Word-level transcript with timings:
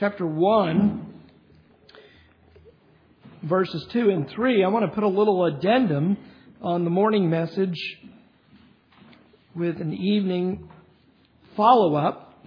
chapter 0.00 0.26
1, 0.26 1.12
verses 3.42 3.86
2 3.92 4.08
and 4.08 4.30
3, 4.30 4.64
I 4.64 4.68
want 4.68 4.86
to 4.86 4.94
put 4.94 5.04
a 5.04 5.08
little 5.08 5.44
addendum 5.44 6.16
on 6.62 6.84
the 6.84 6.90
morning 6.90 7.28
message 7.28 7.78
with 9.54 9.78
an 9.78 9.92
evening 9.92 10.70
follow 11.54 11.96
up 11.96 12.42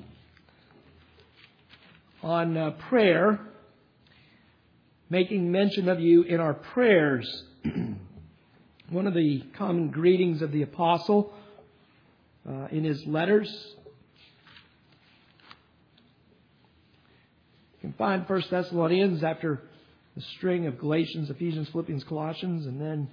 on 2.24 2.58
uh, 2.58 2.72
prayer, 2.90 3.40
making 5.12 5.52
mention 5.52 5.90
of 5.90 6.00
you 6.00 6.24
in 6.24 6.40
our 6.40 6.56
prayers. 6.56 7.44
One 8.90 9.06
of 9.06 9.14
the 9.14 9.44
common 9.56 9.92
greetings 9.92 10.42
of 10.42 10.52
the 10.52 10.64
apostle 10.64 11.32
uh, 12.50 12.70
in 12.72 12.84
his 12.84 13.06
letters. 13.06 13.76
You 17.84 17.90
can 17.90 17.98
find 17.98 18.30
1 18.30 18.44
Thessalonians 18.50 19.26
after 19.26 19.62
the 20.16 20.22
string 20.38 20.68
of 20.68 20.80
Galatians, 20.80 21.30
Ephesians, 21.30 21.68
Philippians, 21.68 22.06
Colossians, 22.06 22.66
and 22.66 22.80
then 22.80 23.10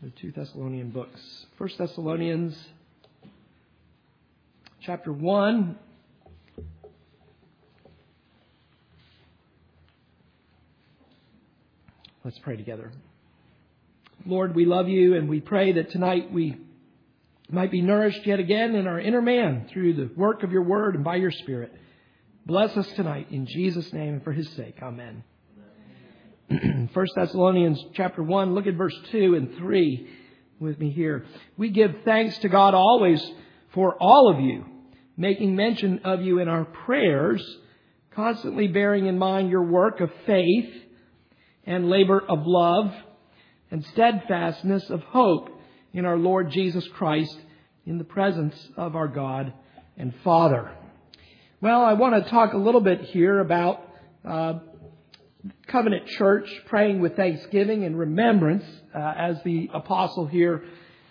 the 0.00 0.08
two 0.08 0.32
Thessalonian 0.32 0.88
books. 0.88 1.20
1 1.58 1.70
Thessalonians 1.76 2.56
chapter 4.80 5.12
1. 5.12 5.78
Let's 12.24 12.38
pray 12.38 12.56
together. 12.56 12.90
Lord, 14.24 14.54
we 14.54 14.64
love 14.64 14.88
you 14.88 15.14
and 15.14 15.28
we 15.28 15.40
pray 15.40 15.72
that 15.72 15.90
tonight 15.90 16.32
we 16.32 16.56
might 17.50 17.70
be 17.70 17.82
nourished 17.82 18.26
yet 18.26 18.40
again 18.40 18.74
in 18.74 18.86
our 18.86 18.98
inner 18.98 19.20
man 19.20 19.68
through 19.70 19.92
the 19.92 20.10
work 20.16 20.42
of 20.42 20.52
your 20.52 20.62
word 20.62 20.94
and 20.94 21.04
by 21.04 21.16
your 21.16 21.30
spirit. 21.30 21.70
Bless 22.46 22.76
us 22.76 22.86
tonight 22.92 23.28
in 23.30 23.46
Jesus' 23.46 23.90
name 23.94 24.14
and 24.14 24.22
for 24.22 24.32
his 24.32 24.46
sake. 24.50 24.76
Amen. 24.82 25.24
1 26.92 27.06
Thessalonians 27.16 27.82
chapter 27.94 28.22
1, 28.22 28.54
look 28.54 28.66
at 28.66 28.74
verse 28.74 28.94
2 29.12 29.34
and 29.34 29.56
3 29.56 30.08
with 30.60 30.78
me 30.78 30.90
here. 30.90 31.24
We 31.56 31.70
give 31.70 32.02
thanks 32.04 32.36
to 32.38 32.50
God 32.50 32.74
always 32.74 33.24
for 33.72 33.96
all 33.98 34.30
of 34.30 34.44
you, 34.44 34.66
making 35.16 35.56
mention 35.56 36.00
of 36.04 36.20
you 36.20 36.38
in 36.38 36.48
our 36.48 36.66
prayers, 36.66 37.42
constantly 38.14 38.68
bearing 38.68 39.06
in 39.06 39.18
mind 39.18 39.48
your 39.48 39.64
work 39.64 40.02
of 40.02 40.10
faith 40.26 40.70
and 41.64 41.88
labor 41.88 42.20
of 42.28 42.40
love 42.42 42.92
and 43.70 43.82
steadfastness 43.86 44.90
of 44.90 45.00
hope 45.00 45.48
in 45.94 46.04
our 46.04 46.18
Lord 46.18 46.50
Jesus 46.50 46.86
Christ 46.88 47.38
in 47.86 47.96
the 47.96 48.04
presence 48.04 48.68
of 48.76 48.96
our 48.96 49.08
God 49.08 49.54
and 49.96 50.12
Father. 50.22 50.76
Well, 51.64 51.80
I 51.82 51.94
want 51.94 52.22
to 52.22 52.30
talk 52.30 52.52
a 52.52 52.58
little 52.58 52.82
bit 52.82 53.00
here 53.00 53.38
about 53.38 53.88
uh, 54.22 54.58
Covenant 55.66 56.06
Church 56.08 56.46
praying 56.66 57.00
with 57.00 57.16
thanksgiving 57.16 57.84
and 57.84 57.98
remembrance 57.98 58.66
uh, 58.94 59.14
as 59.16 59.42
the 59.44 59.70
apostle 59.72 60.26
here 60.26 60.62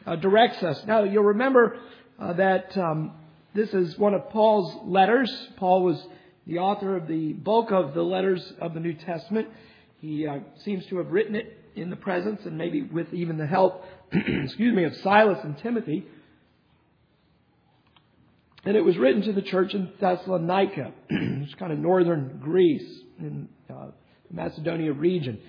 uh, 0.05 0.15
directs 0.15 0.61
us. 0.61 0.79
Now, 0.85 1.05
you'll 1.05 1.23
remember 1.23 1.79
uh, 2.19 2.33
that 2.33 2.77
um, 2.77 3.13
this 3.55 3.73
is 3.73 3.97
one 3.97 4.13
of 4.13 4.29
Paul's 4.29 4.77
letters. 4.85 5.35
Paul 5.57 5.85
was 5.85 5.99
the 6.45 6.59
author 6.59 6.97
of 6.97 7.07
the 7.07 7.33
bulk 7.33 7.71
of 7.71 7.95
the 7.95 8.03
letters 8.03 8.53
of 8.61 8.75
the 8.75 8.79
New 8.79 8.93
Testament. 8.93 9.47
He 10.01 10.27
uh, 10.27 10.37
seems 10.63 10.85
to 10.85 10.97
have 10.97 11.07
written 11.07 11.35
it 11.35 11.57
in 11.75 11.89
the 11.89 11.95
presence 11.95 12.41
and 12.45 12.59
maybe 12.59 12.83
with 12.83 13.11
even 13.11 13.39
the 13.39 13.47
help, 13.47 13.83
excuse 14.11 14.75
me, 14.75 14.83
of 14.83 14.95
Silas 14.97 15.39
and 15.43 15.57
Timothy. 15.57 16.05
And 18.65 18.77
it 18.77 18.81
was 18.81 18.97
written 18.97 19.21
to 19.23 19.33
the 19.33 19.41
church 19.41 19.73
in 19.73 19.91
Thessalonica, 19.99 20.93
it's 21.09 21.53
kind 21.55 21.73
of 21.73 21.79
northern 21.79 22.39
Greece 22.41 23.01
in 23.19 23.49
uh, 23.69 23.87
Macedonia 24.31 24.93
region. 24.93 25.39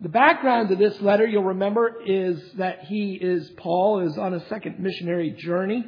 The 0.00 0.08
background 0.08 0.68
to 0.68 0.76
this 0.76 1.00
letter, 1.00 1.26
you'll 1.26 1.44
remember, 1.44 2.02
is 2.04 2.40
that 2.58 2.84
he 2.84 3.14
is, 3.14 3.50
Paul 3.56 4.06
is 4.06 4.16
on 4.18 4.34
a 4.34 4.46
second 4.48 4.78
missionary 4.78 5.30
journey, 5.30 5.84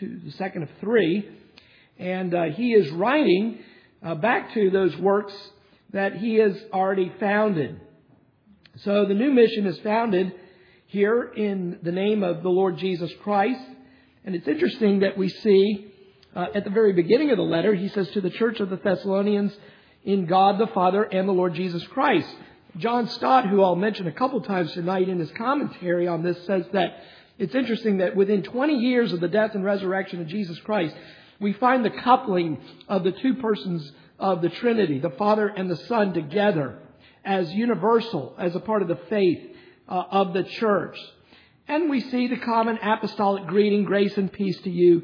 to 0.00 0.20
the 0.24 0.30
second 0.32 0.62
of 0.62 0.70
three, 0.80 1.28
and 1.98 2.34
uh, 2.34 2.44
he 2.54 2.72
is 2.72 2.90
writing 2.92 3.58
uh, 4.02 4.14
back 4.14 4.54
to 4.54 4.70
those 4.70 4.96
works 4.96 5.34
that 5.92 6.16
he 6.16 6.36
has 6.36 6.56
already 6.72 7.12
founded. 7.20 7.80
So 8.76 9.04
the 9.06 9.14
new 9.14 9.32
mission 9.32 9.66
is 9.66 9.78
founded 9.80 10.32
here 10.86 11.22
in 11.36 11.78
the 11.82 11.92
name 11.92 12.22
of 12.22 12.42
the 12.42 12.48
Lord 12.48 12.78
Jesus 12.78 13.10
Christ. 13.22 13.60
And 14.24 14.34
it's 14.34 14.48
interesting 14.48 15.00
that 15.00 15.16
we 15.16 15.28
see 15.28 15.92
uh, 16.36 16.48
at 16.54 16.64
the 16.64 16.70
very 16.70 16.92
beginning 16.92 17.30
of 17.30 17.38
the 17.38 17.42
letter, 17.42 17.74
he 17.74 17.88
says 17.88 18.10
to 18.10 18.20
the 18.20 18.30
church 18.30 18.60
of 18.60 18.68
the 18.68 18.76
Thessalonians, 18.76 19.56
in 20.04 20.26
God 20.26 20.58
the 20.58 20.66
Father 20.68 21.02
and 21.02 21.26
the 21.26 21.32
Lord 21.32 21.54
Jesus 21.54 21.84
Christ. 21.88 22.28
John 22.76 23.08
Stott, 23.08 23.48
who 23.48 23.62
I'll 23.62 23.74
mention 23.74 24.06
a 24.06 24.12
couple 24.12 24.40
times 24.42 24.72
tonight 24.72 25.08
in 25.08 25.18
his 25.18 25.30
commentary 25.32 26.06
on 26.06 26.22
this, 26.22 26.36
says 26.46 26.66
that 26.72 27.02
it's 27.38 27.54
interesting 27.54 27.98
that 27.98 28.14
within 28.14 28.42
20 28.42 28.74
years 28.74 29.12
of 29.14 29.20
the 29.20 29.28
death 29.28 29.54
and 29.54 29.64
resurrection 29.64 30.20
of 30.20 30.26
Jesus 30.26 30.58
Christ, 30.60 30.94
we 31.40 31.54
find 31.54 31.84
the 31.84 31.90
coupling 31.90 32.58
of 32.86 33.02
the 33.02 33.12
two 33.12 33.34
persons 33.34 33.90
of 34.18 34.42
the 34.42 34.50
Trinity, 34.50 34.98
the 34.98 35.10
Father 35.10 35.48
and 35.48 35.70
the 35.70 35.76
Son, 35.76 36.12
together 36.12 36.78
as 37.24 37.50
universal, 37.52 38.34
as 38.38 38.54
a 38.54 38.60
part 38.60 38.82
of 38.82 38.88
the 38.88 39.00
faith 39.08 39.56
uh, 39.88 40.04
of 40.10 40.34
the 40.34 40.44
church. 40.44 40.98
And 41.66 41.90
we 41.90 42.00
see 42.00 42.28
the 42.28 42.36
common 42.36 42.78
apostolic 42.82 43.46
greeting, 43.46 43.84
grace 43.84 44.16
and 44.16 44.30
peace 44.30 44.60
to 44.62 44.70
you, 44.70 45.02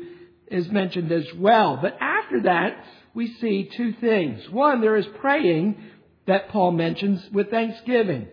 is 0.53 0.71
mentioned 0.71 1.11
as 1.11 1.27
well. 1.37 1.79
But 1.81 1.97
after 2.01 2.43
that, 2.43 2.85
we 3.15 3.35
see 3.35 3.71
two 3.77 3.93
things. 3.95 4.49
One, 4.51 4.81
there 4.81 4.97
is 4.97 5.07
praying 5.21 5.77
that 6.27 6.49
Paul 6.51 6.73
mentions 6.73 7.21
with 7.33 7.51
thanksgiving, 7.51 8.29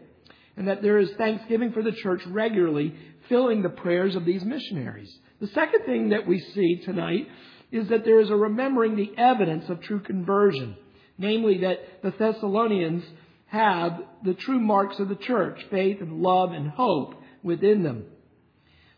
and 0.55 0.67
that 0.67 0.81
there 0.81 0.99
is 0.99 1.09
thanksgiving 1.17 1.71
for 1.71 1.81
the 1.81 1.91
church 1.91 2.21
regularly 2.27 2.93
filling 3.27 3.61
the 3.61 3.69
prayers 3.69 4.15
of 4.15 4.25
these 4.25 4.43
missionaries. 4.43 5.11
The 5.39 5.47
second 5.47 5.85
thing 5.85 6.09
that 6.09 6.27
we 6.27 6.39
see 6.39 6.81
tonight 6.83 7.27
is 7.71 7.87
that 7.89 8.03
there 8.03 8.19
is 8.19 8.29
a 8.29 8.35
remembering 8.35 8.95
the 8.95 9.11
evidence 9.17 9.69
of 9.69 9.81
true 9.81 9.99
conversion, 9.99 10.75
namely 11.17 11.59
that 11.59 12.01
the 12.03 12.11
Thessalonians 12.17 13.03
have 13.47 14.01
the 14.23 14.33
true 14.33 14.59
marks 14.59 14.99
of 14.99 15.09
the 15.09 15.15
church, 15.15 15.59
faith 15.71 16.01
and 16.01 16.21
love 16.21 16.51
and 16.51 16.69
hope 16.69 17.15
within 17.43 17.83
them. 17.83 18.05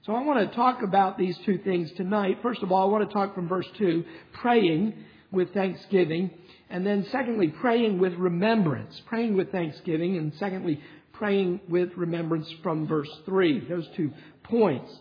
So 0.04 0.16
I 0.16 0.24
want 0.24 0.50
to 0.50 0.56
talk 0.56 0.82
about 0.82 1.20
these 1.20 1.38
two 1.46 1.60
things 1.60 1.92
tonight. 1.96 2.40
First 2.42 2.64
of 2.64 2.72
all, 2.72 2.82
I 2.82 2.92
want 2.92 3.08
to 3.08 3.14
talk 3.14 3.36
from 3.36 3.48
verse 3.48 3.68
2, 3.78 4.04
praying 4.34 4.96
with 5.32 5.54
thanksgiving. 5.54 6.32
And 6.72 6.84
then 6.84 7.06
secondly, 7.12 7.50
praying 7.50 8.00
with 8.00 8.14
remembrance. 8.14 9.00
Praying 9.06 9.38
with 9.38 9.52
thanksgiving. 9.52 10.18
And 10.18 10.34
secondly, 10.40 10.82
praying 11.14 11.62
with 11.70 11.90
remembrance 11.96 12.52
from 12.64 12.88
verse 12.88 13.10
3. 13.26 13.68
Those 13.70 13.88
two 13.96 14.12
points. 14.44 14.92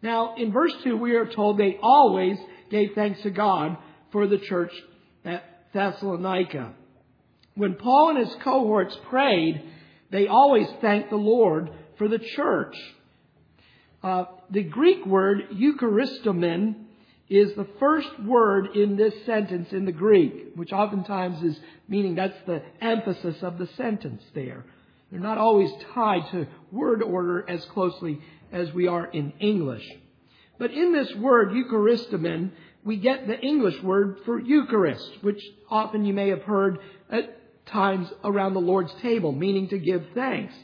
Now, 0.00 0.36
in 0.36 0.52
verse 0.52 0.74
2, 0.84 0.96
we 0.96 1.16
are 1.16 1.26
told 1.26 1.58
they 1.58 1.78
always 1.82 2.38
gave 2.70 2.90
thanks 2.94 3.20
to 3.22 3.30
God 3.30 3.76
for 4.12 4.28
the 4.28 4.38
church 4.38 4.72
at 5.24 5.42
Thessalonica. 5.74 6.72
When 7.56 7.74
Paul 7.74 8.10
and 8.10 8.18
his 8.18 8.36
cohorts 8.44 8.96
prayed, 9.10 9.60
they 10.12 10.28
always 10.28 10.68
thanked 10.80 11.10
the 11.10 11.16
Lord 11.16 11.68
for 11.98 12.06
the 12.06 12.20
church. 12.20 12.76
Uh, 14.04 14.26
the 14.50 14.62
Greek 14.62 15.04
word 15.06 15.48
eucharistomen 15.52 16.74
is 17.28 17.54
the 17.56 17.66
first 17.80 18.08
word 18.22 18.76
in 18.76 18.96
this 18.96 19.14
sentence 19.24 19.72
in 19.72 19.84
the 19.84 19.92
Greek, 19.92 20.52
which 20.54 20.72
oftentimes 20.72 21.42
is 21.42 21.58
meaning 21.88 22.14
that's 22.14 22.38
the 22.46 22.62
emphasis 22.80 23.42
of 23.42 23.58
the 23.58 23.66
sentence 23.76 24.22
there. 24.34 24.64
They're 25.10 25.20
not 25.20 25.38
always 25.38 25.70
tied 25.94 26.30
to 26.30 26.46
word 26.70 27.02
order 27.02 27.48
as 27.48 27.64
closely 27.66 28.20
as 28.52 28.72
we 28.72 28.86
are 28.86 29.06
in 29.06 29.32
English. 29.40 29.86
But 30.58 30.70
in 30.70 30.92
this 30.92 31.14
word, 31.16 31.50
Eucharistomen, 31.50 32.50
we 32.84 32.96
get 32.96 33.26
the 33.26 33.38
English 33.38 33.82
word 33.82 34.20
for 34.24 34.40
Eucharist, 34.40 35.22
which 35.22 35.42
often 35.68 36.04
you 36.04 36.14
may 36.14 36.28
have 36.28 36.42
heard 36.42 36.78
at 37.10 37.66
times 37.66 38.08
around 38.24 38.54
the 38.54 38.60
Lord's 38.60 38.94
table, 39.02 39.32
meaning 39.32 39.68
to 39.68 39.78
give 39.78 40.04
thanks. 40.14 40.54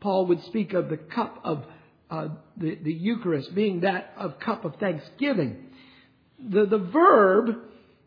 Paul 0.00 0.26
would 0.26 0.42
speak 0.44 0.72
of 0.72 0.88
the 0.88 0.96
cup 0.96 1.40
of 1.44 1.64
uh, 2.10 2.28
the, 2.56 2.76
the 2.82 2.92
Eucharist 2.92 3.54
being 3.54 3.80
that 3.80 4.14
of 4.16 4.38
cup 4.38 4.64
of 4.64 4.76
thanksgiving. 4.76 5.66
The, 6.38 6.66
the 6.66 6.78
verb, 6.78 7.56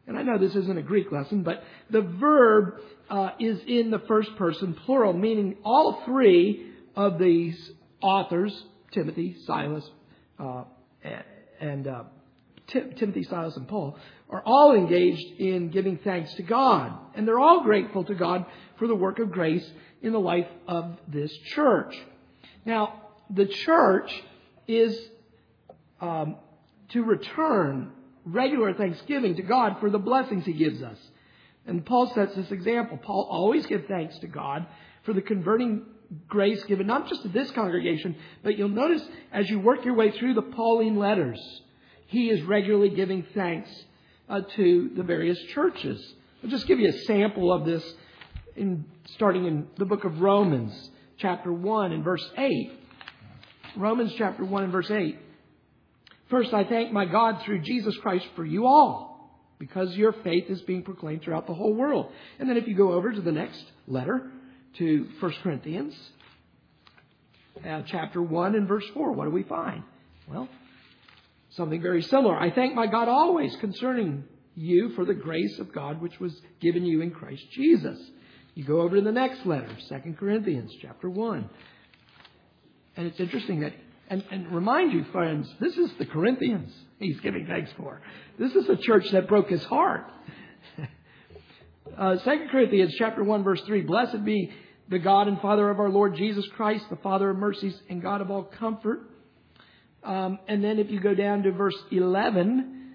and 0.08 0.18
I 0.18 0.24
know 0.24 0.38
this 0.38 0.56
isn't 0.56 0.78
a 0.78 0.84
Greek 0.84 1.12
lesson, 1.12 1.44
but 1.44 1.64
the 1.90 2.02
verb 2.02 2.76
uh, 3.10 3.32
is 3.40 3.60
in 3.68 3.92
the 3.92 4.00
first 4.08 4.36
person 4.38 4.74
plural, 4.86 5.14
meaning 5.14 5.58
all 5.64 6.04
three 6.06 6.72
of 6.96 7.20
these 7.20 7.72
authors, 8.02 8.64
Timothy, 8.92 9.36
Silas, 9.46 9.84
uh, 10.40 10.64
and 11.60 11.88
uh, 11.88 12.04
Tim- 12.68 12.94
Timothy, 12.96 13.24
Silas, 13.24 13.56
and 13.58 13.68
Paul, 13.68 13.98
are 14.30 14.44
all 14.46 14.76
engaged 14.76 15.40
in 15.40 15.70
giving 15.70 15.98
thanks 15.98 16.34
to 16.36 16.44
God. 16.44 16.94
And 17.16 17.28
they're 17.28 17.40
all 17.40 17.64
grateful 17.64 18.04
to 18.06 18.16
God 18.16 18.46
for 18.78 18.88
the 18.88 18.96
work 18.96 19.20
of 19.20 19.32
grace 19.32 19.68
in 20.02 20.14
the 20.14 20.20
life 20.20 20.48
of 20.68 20.98
this 21.08 21.36
church. 21.56 21.96
Now, 22.66 23.09
the 23.30 23.46
church 23.46 24.12
is 24.68 24.98
um, 26.02 26.38
to 26.90 27.04
return 27.04 27.92
regular 28.26 28.74
thanksgiving 28.74 29.36
to 29.36 29.42
God 29.42 29.78
for 29.80 29.90
the 29.90 30.00
blessings 30.00 30.46
He 30.46 30.54
gives 30.54 30.82
us. 30.82 30.98
And 31.66 31.86
Paul 31.86 32.12
sets 32.14 32.36
this 32.36 32.52
example. 32.52 32.98
Paul 32.98 33.28
always 33.30 33.66
gives 33.66 33.88
thanks 33.88 34.18
to 34.20 34.28
God 34.28 34.66
for 35.04 35.14
the 35.14 35.22
converting 35.22 35.86
grace 36.28 36.64
given 36.64 36.88
not 36.88 37.08
just 37.08 37.22
to 37.22 37.28
this 37.30 37.52
congregation, 37.52 38.16
but 38.44 38.58
you'll 38.58 38.70
notice 38.70 39.04
as 39.32 39.50
you 39.50 39.60
work 39.60 39.86
your 39.86 39.94
way 39.94 40.12
through 40.12 40.34
the 40.34 40.42
Pauline 40.42 40.98
letters, 40.98 41.40
he 42.08 42.30
is 42.30 42.42
regularly 42.42 42.90
giving 42.90 43.24
thanks 43.36 43.70
uh, 44.28 44.42
to 44.56 44.92
the 44.96 45.04
various 45.04 45.40
churches. 45.54 46.02
I'll 46.44 46.50
just 46.50 46.68
give 46.68 46.80
you 46.80 46.90
a 46.90 46.98
sample 47.06 47.54
of 47.54 47.66
this 47.66 47.84
in, 48.56 48.86
starting 49.14 49.46
in 49.46 49.68
the 49.78 49.86
book 49.86 50.06
of 50.06 50.22
Romans, 50.22 50.74
chapter 51.18 51.52
1 51.54 51.92
and 51.92 52.04
verse 52.04 52.28
8. 52.38 52.79
Romans 53.76 54.14
chapter 54.18 54.44
1 54.44 54.64
and 54.64 54.72
verse 54.72 54.90
8. 54.90 55.18
First, 56.30 56.54
I 56.54 56.64
thank 56.64 56.92
my 56.92 57.06
God 57.06 57.42
through 57.44 57.62
Jesus 57.62 57.98
Christ 57.98 58.26
for 58.36 58.46
you 58.46 58.66
all, 58.68 59.32
because 59.58 59.96
your 59.96 60.14
faith 60.14 60.46
is 60.50 60.62
being 60.62 60.84
proclaimed 60.84 61.24
throughout 61.24 61.48
the 61.48 61.54
whole 61.54 61.74
world. 61.74 62.12
And 62.38 62.50
then 62.50 62.58
if 62.58 62.68
you 62.68 62.76
go 62.76 62.94
over 62.94 63.12
to 63.12 63.22
the 63.22 63.32
next 63.32 63.64
letter, 63.88 64.32
to 64.78 65.08
1 65.20 65.34
Corinthians, 65.44 65.96
uh, 67.68 67.82
chapter 67.88 68.22
1 68.22 68.56
and 68.56 68.68
verse 68.68 68.86
4, 68.94 69.12
what 69.12 69.26
do 69.26 69.32
we 69.32 69.44
find? 69.44 69.84
Well, 70.28 70.48
something 71.52 71.82
very 71.82 72.04
similar. 72.04 72.38
I 72.38 72.52
thank 72.52 72.76
my 72.76 72.88
God 72.88 73.08
always 73.08 73.56
concerning 73.58 74.24
you 74.56 74.90
for 74.96 75.06
the 75.06 75.14
grace 75.14 75.58
of 75.60 75.74
God 75.74 76.02
which 76.02 76.20
was 76.20 76.40
given 76.60 76.86
you 76.86 77.02
in 77.02 77.12
Christ 77.12 77.44
Jesus. 77.52 78.00
You 78.54 78.64
go 78.64 78.82
over 78.82 78.98
to 78.98 79.02
the 79.02 79.12
next 79.12 79.46
letter, 79.46 79.70
2 79.88 80.16
Corinthians 80.20 80.72
chapter 80.82 81.10
1. 81.10 81.50
And 83.00 83.08
it's 83.08 83.20
interesting 83.22 83.62
that, 83.62 83.72
and, 84.10 84.26
and 84.30 84.52
remind 84.52 84.92
you, 84.92 85.06
friends, 85.14 85.50
this 85.62 85.78
is 85.78 85.90
the 86.00 86.06
Corinthians 86.06 86.70
he's 87.00 87.18
giving 87.22 87.48
thanks 87.48 87.72
for. 87.78 88.02
This 88.38 88.54
is 88.54 88.68
a 88.68 88.76
church 88.76 89.10
that 89.12 89.30
broke 89.30 89.50
his 89.50 89.64
heart. 89.64 90.12
Uh, 91.98 92.16
2 92.18 92.48
Corinthians 92.52 92.94
chapter 92.98 93.24
1 93.24 93.44
verse 93.44 93.62
3, 93.62 93.82
Blessed 93.82 94.24
be 94.24 94.52
the 94.90 95.00
God 95.00 95.28
and 95.28 95.42
Father 95.42 95.70
of 95.70 95.80
our 95.80 95.90
Lord 95.90 96.16
Jesus 96.16 96.46
Christ, 96.56 96.86
the 96.90 96.96
Father 96.98 97.32
of 97.32 97.38
mercies 97.38 97.78
and 97.90 98.02
God 98.02 98.22
of 98.22 98.30
all 98.30 98.44
comfort. 98.44 99.10
Um, 100.04 100.38
and 100.48 100.64
then 100.64 100.78
if 100.78 100.92
you 100.92 101.00
go 101.00 101.16
down 101.16 101.44
to 101.44 101.52
verse 101.52 101.76
11, 101.92 102.94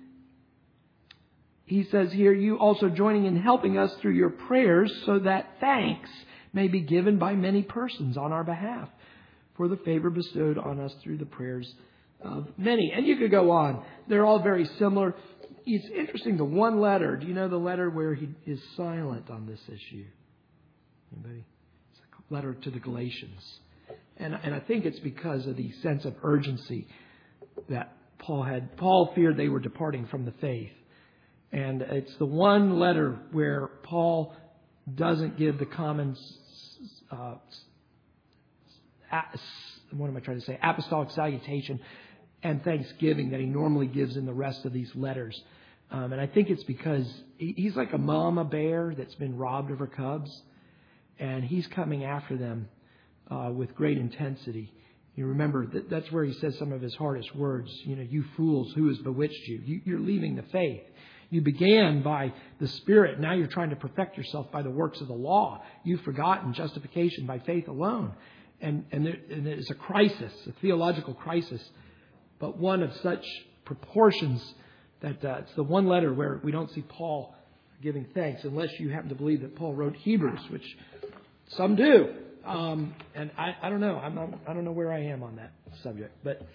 he 1.64 1.82
says 1.84 2.12
here, 2.12 2.32
You 2.32 2.56
also 2.58 2.88
joining 2.88 3.26
in 3.26 3.36
helping 3.36 3.76
us 3.76 3.92
through 4.00 4.14
your 4.14 4.30
prayers, 4.30 4.92
so 5.04 5.18
that 5.18 5.56
thanks 5.60 6.08
may 6.52 6.68
be 6.68 6.80
given 6.80 7.18
by 7.18 7.34
many 7.34 7.62
persons 7.62 8.16
on 8.16 8.32
our 8.32 8.44
behalf 8.44 8.88
for 9.56 9.68
the 9.68 9.76
favor 9.78 10.10
bestowed 10.10 10.58
on 10.58 10.80
us 10.80 10.92
through 11.02 11.18
the 11.18 11.26
prayers 11.26 11.72
of 12.20 12.46
many. 12.56 12.92
And 12.94 13.06
you 13.06 13.16
could 13.16 13.30
go 13.30 13.50
on. 13.50 13.84
They're 14.08 14.24
all 14.24 14.42
very 14.42 14.68
similar 14.78 15.14
it's 15.66 15.88
interesting. 15.96 16.36
The 16.36 16.44
one 16.44 16.80
letter. 16.80 17.16
Do 17.16 17.26
you 17.26 17.34
know 17.34 17.48
the 17.48 17.56
letter 17.56 17.90
where 17.90 18.14
he 18.14 18.28
is 18.46 18.60
silent 18.76 19.30
on 19.30 19.46
this 19.46 19.60
issue? 19.66 20.04
Anybody? 21.12 21.44
It's 21.92 22.00
a 22.30 22.34
letter 22.34 22.54
to 22.54 22.70
the 22.70 22.80
Galatians, 22.80 23.40
and 24.18 24.34
and 24.34 24.54
I 24.54 24.60
think 24.60 24.84
it's 24.84 25.00
because 25.00 25.46
of 25.46 25.56
the 25.56 25.70
sense 25.82 26.04
of 26.04 26.14
urgency 26.22 26.86
that 27.68 27.96
Paul 28.18 28.42
had. 28.42 28.76
Paul 28.76 29.12
feared 29.14 29.36
they 29.36 29.48
were 29.48 29.60
departing 29.60 30.06
from 30.06 30.24
the 30.24 30.32
faith, 30.32 30.72
and 31.52 31.82
it's 31.82 32.14
the 32.18 32.26
one 32.26 32.78
letter 32.78 33.18
where 33.32 33.68
Paul 33.84 34.34
doesn't 34.94 35.38
give 35.38 35.58
the 35.58 35.66
common. 35.66 36.16
Uh, 37.10 37.36
what 39.93 40.08
am 40.08 40.16
I 40.16 40.20
trying 40.20 40.40
to 40.40 40.44
say? 40.44 40.58
Apostolic 40.62 41.11
salutation 41.11 41.81
and 42.43 42.62
thanksgiving 42.62 43.31
that 43.31 43.40
he 43.40 43.46
normally 43.46 43.87
gives 43.87 44.16
in 44.16 44.26
the 44.26 44.34
rest 44.34 44.64
of 44.64 44.72
these 44.72 44.90
letters. 44.94 45.40
Um, 45.90 46.12
and 46.12 46.20
I 46.20 46.26
think 46.26 46.50
it's 46.50 46.64
because 46.64 47.06
he's 47.38 47.76
like 47.76 47.93
a 47.93 47.99
mama 47.99 48.44
bear 48.44 48.94
that's 48.96 49.14
been 49.14 49.37
robbed 49.37 49.70
of 49.70 49.78
her 49.78 49.87
cubs, 49.87 50.31
and 51.19 51.44
he's 51.44 51.66
coming 51.69 52.05
after 52.05 52.37
them 52.37 52.69
uh, 53.31 53.50
with 53.55 53.75
great 53.75 53.99
intensity. 53.99 54.72
You 55.14 55.26
remember 55.26 55.66
that 55.66 55.88
that's 55.88 56.11
where 56.11 56.25
he 56.25 56.32
says 56.34 56.58
some 56.58 56.72
of 56.72 56.81
his 56.81 56.94
hardest 56.96 57.34
words. 57.37 57.70
You 57.84 57.96
know, 57.96 58.02
you 58.02 58.25
fools, 58.37 58.72
who 58.75 58.88
has 58.88 58.99
bewitched 58.99 59.46
you? 59.46 59.61
you 59.64 59.81
you're 59.84 60.00
leaving 60.00 60.34
the 60.34 60.43
faith. 60.43 60.82
You 61.31 61.40
began 61.40 62.02
by 62.02 62.32
the 62.61 62.69
Spirit. 62.69 63.20
Now 63.20 63.32
you're 63.32 63.46
trying 63.46 63.70
to 63.70 63.76
perfect 63.76 64.16
yourself 64.16 64.50
by 64.50 64.62
the 64.62 64.70
works 64.70 65.00
of 65.00 65.06
the 65.06 65.14
law. 65.14 65.62
You've 65.84 66.02
forgotten 66.02 66.52
justification 66.52 67.26
by 67.26 67.38
faith 67.40 67.69
alone. 67.69 68.14
And, 68.64 68.84
and, 68.93 69.06
there, 69.06 69.16
and 69.31 69.46
it's 69.46 69.70
a 69.70 69.75
crisis, 69.75 70.32
a 70.49 70.52
theological 70.61 71.14
crisis 71.14 71.62
but 72.38 72.58
one 72.58 72.82
of 72.82 72.93
such 73.02 73.25
proportions 73.64 74.55
that 75.00 75.25
uh, 75.25 75.38
it's 75.40 75.55
the 75.55 75.62
one 75.62 75.87
letter 75.87 76.12
where 76.12 76.40
we 76.43 76.52
don't 76.52 76.70
see 76.72 76.82
Paul 76.82 77.34
giving 77.82 78.06
thanks, 78.14 78.44
unless 78.44 78.69
you 78.78 78.90
happen 78.90 79.08
to 79.11 79.14
believe 79.14 79.43
that 79.43 79.56
Paul 79.56 79.75
wrote 79.75 79.96
Hebrews, 79.96 80.40
which 80.50 80.76
some 81.49 81.76
do. 81.76 82.14
Um, 82.44 82.94
and 83.14 83.31
I, 83.38 83.56
I 83.62 83.70
don't 83.70 83.81
know. 83.81 83.96
I'm 83.96 84.14
not, 84.14 84.28
I 84.46 84.52
don't 84.52 84.64
know 84.64 84.72
where 84.72 84.93
I 84.93 85.05
am 85.05 85.22
on 85.22 85.37
that 85.37 85.52
subject. 85.82 86.12
But, 86.22 86.46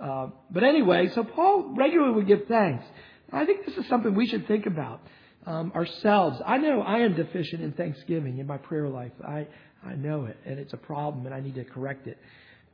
uh, 0.00 0.28
but 0.50 0.64
anyway, 0.64 1.08
so 1.14 1.24
Paul 1.24 1.74
regularly 1.76 2.14
would 2.14 2.26
give 2.26 2.46
thanks. 2.48 2.84
I 3.32 3.44
think 3.44 3.64
this 3.66 3.76
is 3.76 3.86
something 3.88 4.14
we 4.14 4.26
should 4.26 4.48
think 4.48 4.66
about 4.66 5.00
um, 5.46 5.72
ourselves. 5.74 6.40
I 6.44 6.58
know 6.58 6.80
I 6.80 6.98
am 6.98 7.14
deficient 7.14 7.62
in 7.62 7.72
thanksgiving 7.72 8.38
in 8.38 8.46
my 8.46 8.56
prayer 8.56 8.88
life. 8.88 9.12
I, 9.24 9.46
I 9.84 9.94
know 9.94 10.26
it, 10.26 10.36
and 10.44 10.58
it's 10.58 10.72
a 10.72 10.78
problem, 10.78 11.26
and 11.26 11.34
I 11.34 11.40
need 11.40 11.54
to 11.54 11.64
correct 11.64 12.06
it. 12.06 12.18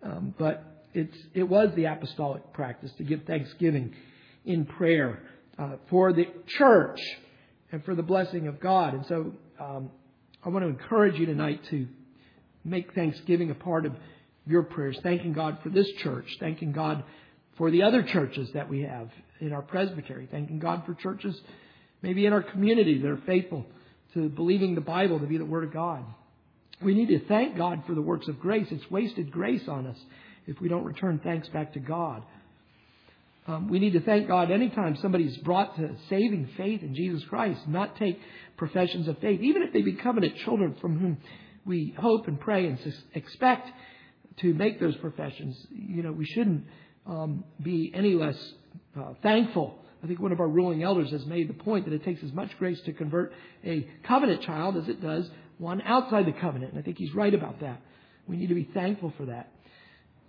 Um, 0.03 0.35
but 0.39 0.65
it's, 0.93 1.17
it 1.35 1.45
was 1.45 1.71
the 1.77 1.85
apostolic 1.85 2.53
practice 2.53 2.91
to 2.99 3.05
give 3.05 3.25
thanksgiving 3.25 3.95
in 4.45 4.65
prayer 4.65 5.23
uh, 5.59 5.77
for 5.89 6.13
the 6.13 6.27
church 6.59 7.01
and 7.73 7.85
for 7.85 7.95
the 7.95 8.03
blessing 8.03 8.49
of 8.49 8.61
God. 8.61 8.95
And 8.95 9.07
so 9.07 9.33
um, 9.61 9.91
I 10.45 10.49
want 10.49 10.65
to 10.65 10.69
encourage 10.69 11.19
you 11.19 11.27
tonight 11.27 11.61
to 11.71 11.87
make 12.65 12.95
thanksgiving 12.95 13.51
a 13.51 13.55
part 13.55 13.87
of 13.87 13.93
your 14.47 14.63
prayers, 14.63 14.99
thanking 15.03 15.33
God 15.33 15.59
for 15.63 15.69
this 15.71 15.89
church, 15.99 16.27
thanking 16.41 16.73
God 16.73 17.05
for 17.57 17.71
the 17.71 17.83
other 17.83 18.03
churches 18.03 18.49
that 18.55 18.69
we 18.69 18.83
have 18.83 19.09
in 19.41 19.53
our 19.53 19.63
presbytery, 19.63 20.29
thanking 20.31 20.59
God 20.59 20.85
for 20.87 20.95
churches 20.95 21.41
maybe 22.03 22.27
in 22.27 22.33
our 22.33 22.43
community 22.43 22.99
that 22.99 23.09
are 23.09 23.21
faithful 23.27 23.67
to 24.15 24.29
believing 24.29 24.75
the 24.75 24.81
Bible 24.81 25.19
to 25.19 25.27
be 25.27 25.39
the 25.39 25.45
Word 25.45 25.65
of 25.65 25.73
God. 25.73 26.05
We 26.83 26.95
need 26.95 27.09
to 27.09 27.27
thank 27.27 27.57
God 27.57 27.85
for 27.87 27.95
the 27.95 28.03
works 28.03 28.29
of 28.29 28.39
grace. 28.39 28.67
It's 28.71 28.91
wasted 28.91 29.31
grace 29.31 29.67
on 29.67 29.87
us 29.87 29.99
if 30.47 30.61
we 30.61 30.69
don't 30.69 30.85
return 30.85 31.21
thanks 31.23 31.49
back 31.49 31.73
to 31.73 31.81
God. 31.81 32.23
Um, 33.49 33.69
we 33.69 33.79
need 33.79 33.93
to 33.93 34.01
thank 34.01 34.27
God 34.27 34.51
anytime 34.51 34.97
somebody's 34.97 35.37
brought 35.39 35.77
to 35.77 35.95
saving 36.11 36.51
faith 36.57 36.83
in 36.83 36.95
Jesus 36.95 37.23
Christ, 37.29 37.61
not 37.69 37.97
take 37.97 38.19
professions 38.57 39.07
of 39.07 39.19
faith, 39.19 39.41
even 39.41 39.63
if 39.63 39.73
they 39.73 39.83
be 39.83 39.93
covenant 39.95 40.37
children 40.39 40.77
from 40.81 40.99
whom 40.99 41.19
we 41.65 41.95
hope 41.99 42.27
and 42.27 42.41
pray 42.41 42.67
and 42.67 42.79
expect 43.15 43.71
to 44.39 44.53
make 44.53 44.81
those 44.81 44.97
professions. 44.97 45.57
You 45.71 46.03
know, 46.03 46.13
we 46.13 46.27
shouldn't 46.27 46.65
um, 47.07 47.45
be 47.63 47.93
any 47.95 48.15
less 48.15 48.37
uh, 48.99 49.15
thankful. 49.23 49.79
I 50.03 50.09
think 50.09 50.21
one 50.21 50.33
of 50.33 50.41
our 50.41 50.49
ruling 50.49 50.83
elders 50.83 51.11
has 51.13 51.25
made 51.25 51.49
the 51.49 51.55
point 51.55 51.85
that 51.87 51.95
it 51.95 52.05
takes 52.05 52.23
as 52.23 52.33
much 52.33 52.51
grace 52.59 52.81
to 52.83 52.93
convert 52.93 53.33
a 53.65 53.89
covenant 54.05 54.43
child 54.43 54.77
as 54.77 54.89
it 54.89 55.01
does 55.01 55.29
one 55.59 55.83
outside 55.83 56.27
the 56.27 56.33
covenant. 56.33 56.73
And 56.73 56.81
I 56.81 56.85
think 56.85 56.99
he's 56.99 57.15
right 57.15 57.33
about 57.33 57.61
that. 57.61 57.81
We 58.27 58.37
need 58.37 58.49
to 58.49 58.55
be 58.55 58.69
thankful 58.75 59.13
for 59.17 59.27
that. 59.27 59.53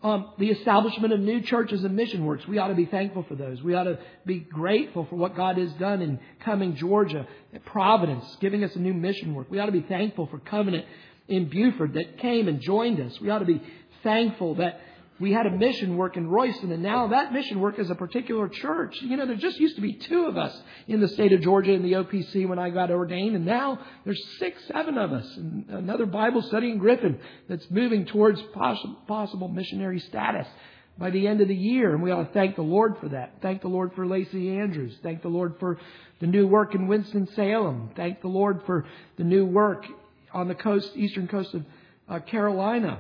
Um, 0.04 0.32
the 0.38 0.52
establishment 0.52 1.12
of 1.12 1.20
new 1.20 1.42
churches 1.42 1.84
and 1.84 1.96
mission 1.96 2.24
works. 2.24 2.48
We 2.48 2.60
ought 2.60 2.68
to 2.68 2.76
be 2.76 2.86
thankful 2.86 3.26
for 3.28 3.34
those. 3.34 3.64
We 3.64 3.74
ought 3.74 3.86
to 3.86 3.98
be 4.28 4.40
grateful 4.40 5.08
for 5.10 5.16
what 5.16 5.36
God 5.36 5.58
has 5.58 5.72
done 5.74 6.04
in 6.04 6.20
Cumming 6.46 6.76
Georgia, 6.76 7.28
at 7.52 7.66
Providence, 7.66 8.38
giving 8.40 8.64
us 8.64 8.76
a 8.76 8.80
new 8.80 8.94
mission 8.94 9.34
work. 9.34 9.48
We 9.50 9.60
ought 9.60 9.66
to 9.66 9.72
be 9.72 9.82
thankful 9.82 10.28
for 10.28 10.38
Covenant 10.38 10.86
in 11.28 11.50
Buford 11.50 11.96
that 11.96 12.20
came 12.20 12.48
and 12.48 12.62
joined 12.62 13.00
us. 13.00 13.20
We 13.20 13.32
ought 13.32 13.40
to 13.40 13.46
be 13.46 13.62
thankful 14.04 14.56
that 14.56 14.80
we 15.20 15.34
had 15.34 15.48
a 15.48 15.52
mission 15.52 15.98
work 15.98 16.16
in 16.16 16.28
Royston, 16.28 16.72
and 16.72 16.84
now 16.84 17.08
that 17.08 17.34
mission 17.34 17.60
work 17.60 17.80
is 17.80 17.90
a 17.90 17.96
particular 17.96 18.48
church. 18.48 18.96
You 19.02 19.18
know, 19.18 19.26
there 19.26 19.36
just 19.36 19.60
used 19.60 19.76
to 19.76 19.82
be 19.82 19.94
two 19.94 20.26
of 20.26 20.38
us 20.38 20.56
in 20.88 21.02
the 21.02 21.08
state 21.08 21.34
of 21.34 21.42
Georgia 21.42 21.74
in 21.74 21.82
the 21.82 21.94
OPC 21.94 22.48
when 22.48 22.60
I 22.60 22.70
got 22.70 22.92
ordained, 22.92 23.36
and 23.36 23.46
now 23.46 23.80
there's 24.06 24.24
six, 24.38 24.62
seven 24.68 24.98
of 24.98 25.14
us. 25.14 25.26
And 25.38 25.66
another 25.70 26.06
Bible 26.06 26.44
study 26.44 26.70
in 26.70 26.78
Griffin 26.78 27.20
that's 27.50 27.70
moving 27.72 28.06
towards 28.06 28.42
possible 28.54 29.48
missionary 29.48 30.00
status 30.00 30.48
by 31.00 31.10
the 31.10 31.28
end 31.28 31.42
of 31.42 31.48
the 31.48 31.56
year, 31.56 31.94
and 31.94 32.02
we 32.02 32.12
ought 32.12 32.24
to 32.24 32.34
thank 32.34 32.56
the 32.56 32.62
Lord 32.62 32.98
for 33.00 33.10
that. 33.10 33.36
Thank 33.42 33.62
the 33.62 33.68
Lord 33.68 33.94
for 33.96 34.06
Lacey 34.06 34.58
Andrews. 34.58 34.98
Thank 35.02 35.22
the 35.22 35.30
Lord 35.30 35.56
for 35.60 35.80
the 36.20 36.28
new 36.28 36.48
work 36.48 36.76
in 36.76 36.88
Winston-Salem. 36.88 37.92
Thank 37.96 38.22
the 38.22 38.28
Lord 38.28 38.62
for 38.66 38.86
the 39.18 39.24
new 39.24 39.46
work 39.46 39.86
on 40.34 40.48
the 40.48 40.56
coast, 40.56 40.92
eastern 40.96 41.28
coast 41.28 41.54
of 41.54 41.66
uh, 42.10 42.20
Carolina. 42.20 43.00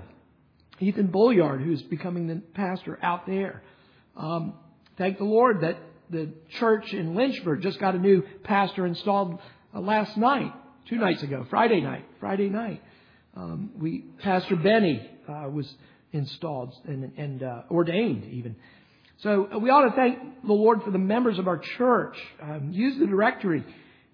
Ethan 0.79 1.07
Bulliard, 1.07 1.61
who's 1.61 1.81
becoming 1.81 2.27
the 2.27 2.41
pastor 2.53 2.99
out 3.01 3.25
there. 3.25 3.63
Um, 4.15 4.53
thank 4.97 5.17
the 5.17 5.23
Lord 5.23 5.61
that 5.61 5.77
the 6.09 6.29
church 6.59 6.93
in 6.93 7.15
Lynchburg 7.15 7.61
just 7.61 7.79
got 7.79 7.95
a 7.95 7.99
new 7.99 8.23
pastor 8.43 8.85
installed 8.85 9.39
uh, 9.73 9.79
last 9.79 10.17
night, 10.17 10.53
two 10.87 10.97
nights 10.97 11.23
ago, 11.23 11.45
Friday 11.49 11.81
night. 11.81 12.05
Friday 12.19 12.49
night, 12.49 12.81
um, 13.35 13.71
we 13.77 14.05
Pastor 14.19 14.55
Benny 14.55 15.09
uh, 15.27 15.49
was 15.49 15.71
installed 16.11 16.73
and, 16.85 17.11
and 17.17 17.43
uh, 17.43 17.63
ordained 17.69 18.25
even. 18.25 18.55
So 19.17 19.49
uh, 19.53 19.57
we 19.59 19.69
ought 19.69 19.89
to 19.89 19.95
thank 19.95 20.45
the 20.45 20.53
Lord 20.53 20.83
for 20.83 20.91
the 20.91 20.99
members 20.99 21.39
of 21.39 21.47
our 21.47 21.57
church. 21.57 22.17
Um, 22.41 22.69
use 22.71 22.99
the 22.99 23.07
directory 23.07 23.63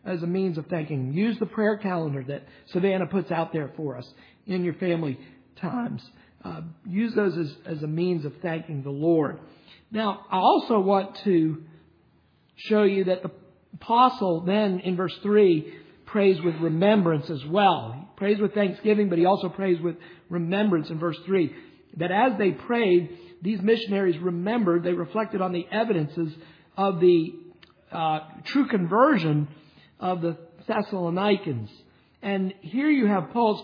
as 0.06 0.24
a 0.24 0.28
means 0.28 0.58
of 0.58 0.66
thanking 0.68 1.14
Use 1.14 1.38
the 1.40 1.46
prayer 1.46 1.78
calendar 1.78 2.24
that 2.28 2.44
Savannah 2.68 3.08
puts 3.08 3.32
out 3.32 3.54
there 3.54 3.72
for 3.76 3.98
us 3.98 4.12
in 4.46 4.64
your 4.64 4.74
family 4.76 5.20
times. 5.58 6.02
Uh, 6.44 6.62
use 6.86 7.14
those 7.16 7.38
as, 7.38 7.56
as 7.66 7.84
a 7.84 7.88
means 7.88 8.26
of 8.26 8.34
thanking 8.42 8.84
the 8.84 8.90
Lord. 8.90 9.40
Now, 9.92 10.26
I 10.30 10.38
also 10.38 10.80
want 10.80 11.18
to 11.24 11.64
show 12.56 12.84
you 12.84 13.06
that 13.06 13.24
the 13.24 13.32
apostle 13.76 14.42
then 14.42 14.80
in 14.80 14.96
verse 14.96 15.18
3 15.22 15.74
prays 16.06 16.42
with 16.42 16.56
remembrance 16.56 17.30
as 17.30 17.44
well. 17.46 17.96
He 17.98 18.06
prays 18.18 18.40
with 18.40 18.54
thanksgiving, 18.54 19.10
but 19.10 19.18
he 19.18 19.26
also 19.26 19.50
prays 19.50 19.80
with 19.82 19.96
remembrance 20.30 20.90
in 20.90 21.00
verse 21.00 21.18
3. 21.26 21.56
That 21.98 22.12
as 22.12 22.38
they 22.38 22.52
prayed, 22.52 23.18
these 23.42 23.62
missionaries 23.62 24.18
remembered, 24.18 24.84
they 24.84 24.94
reflected 24.94 25.42
on 25.42 25.52
the 25.52 25.66
evidences 25.72 26.34
of 26.78 27.00
the 27.00 27.34
uh, 27.92 28.20
true 28.46 28.68
conversion 28.68 29.48
of 30.00 30.22
the 30.22 30.38
Thessalonians. 30.68 31.70
And 32.22 32.54
here 32.62 32.90
you 32.90 33.08
have 33.08 33.32
Paul's 33.32 33.62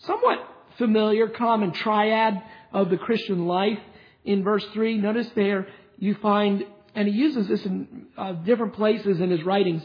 somewhat 0.00 0.38
familiar 0.78 1.28
common 1.28 1.72
triad 1.72 2.42
of 2.72 2.90
the 2.90 2.96
Christian 2.96 3.46
life 3.46 3.78
in 4.24 4.42
verse 4.42 4.64
3. 4.72 4.98
Notice 4.98 5.28
there 5.34 5.66
you 5.98 6.14
find, 6.14 6.64
and 6.94 7.08
he 7.08 7.14
uses 7.14 7.48
this 7.48 7.64
in 7.66 8.06
uh, 8.16 8.32
different 8.32 8.74
places 8.74 9.20
in 9.20 9.30
his 9.30 9.42
writings, 9.42 9.82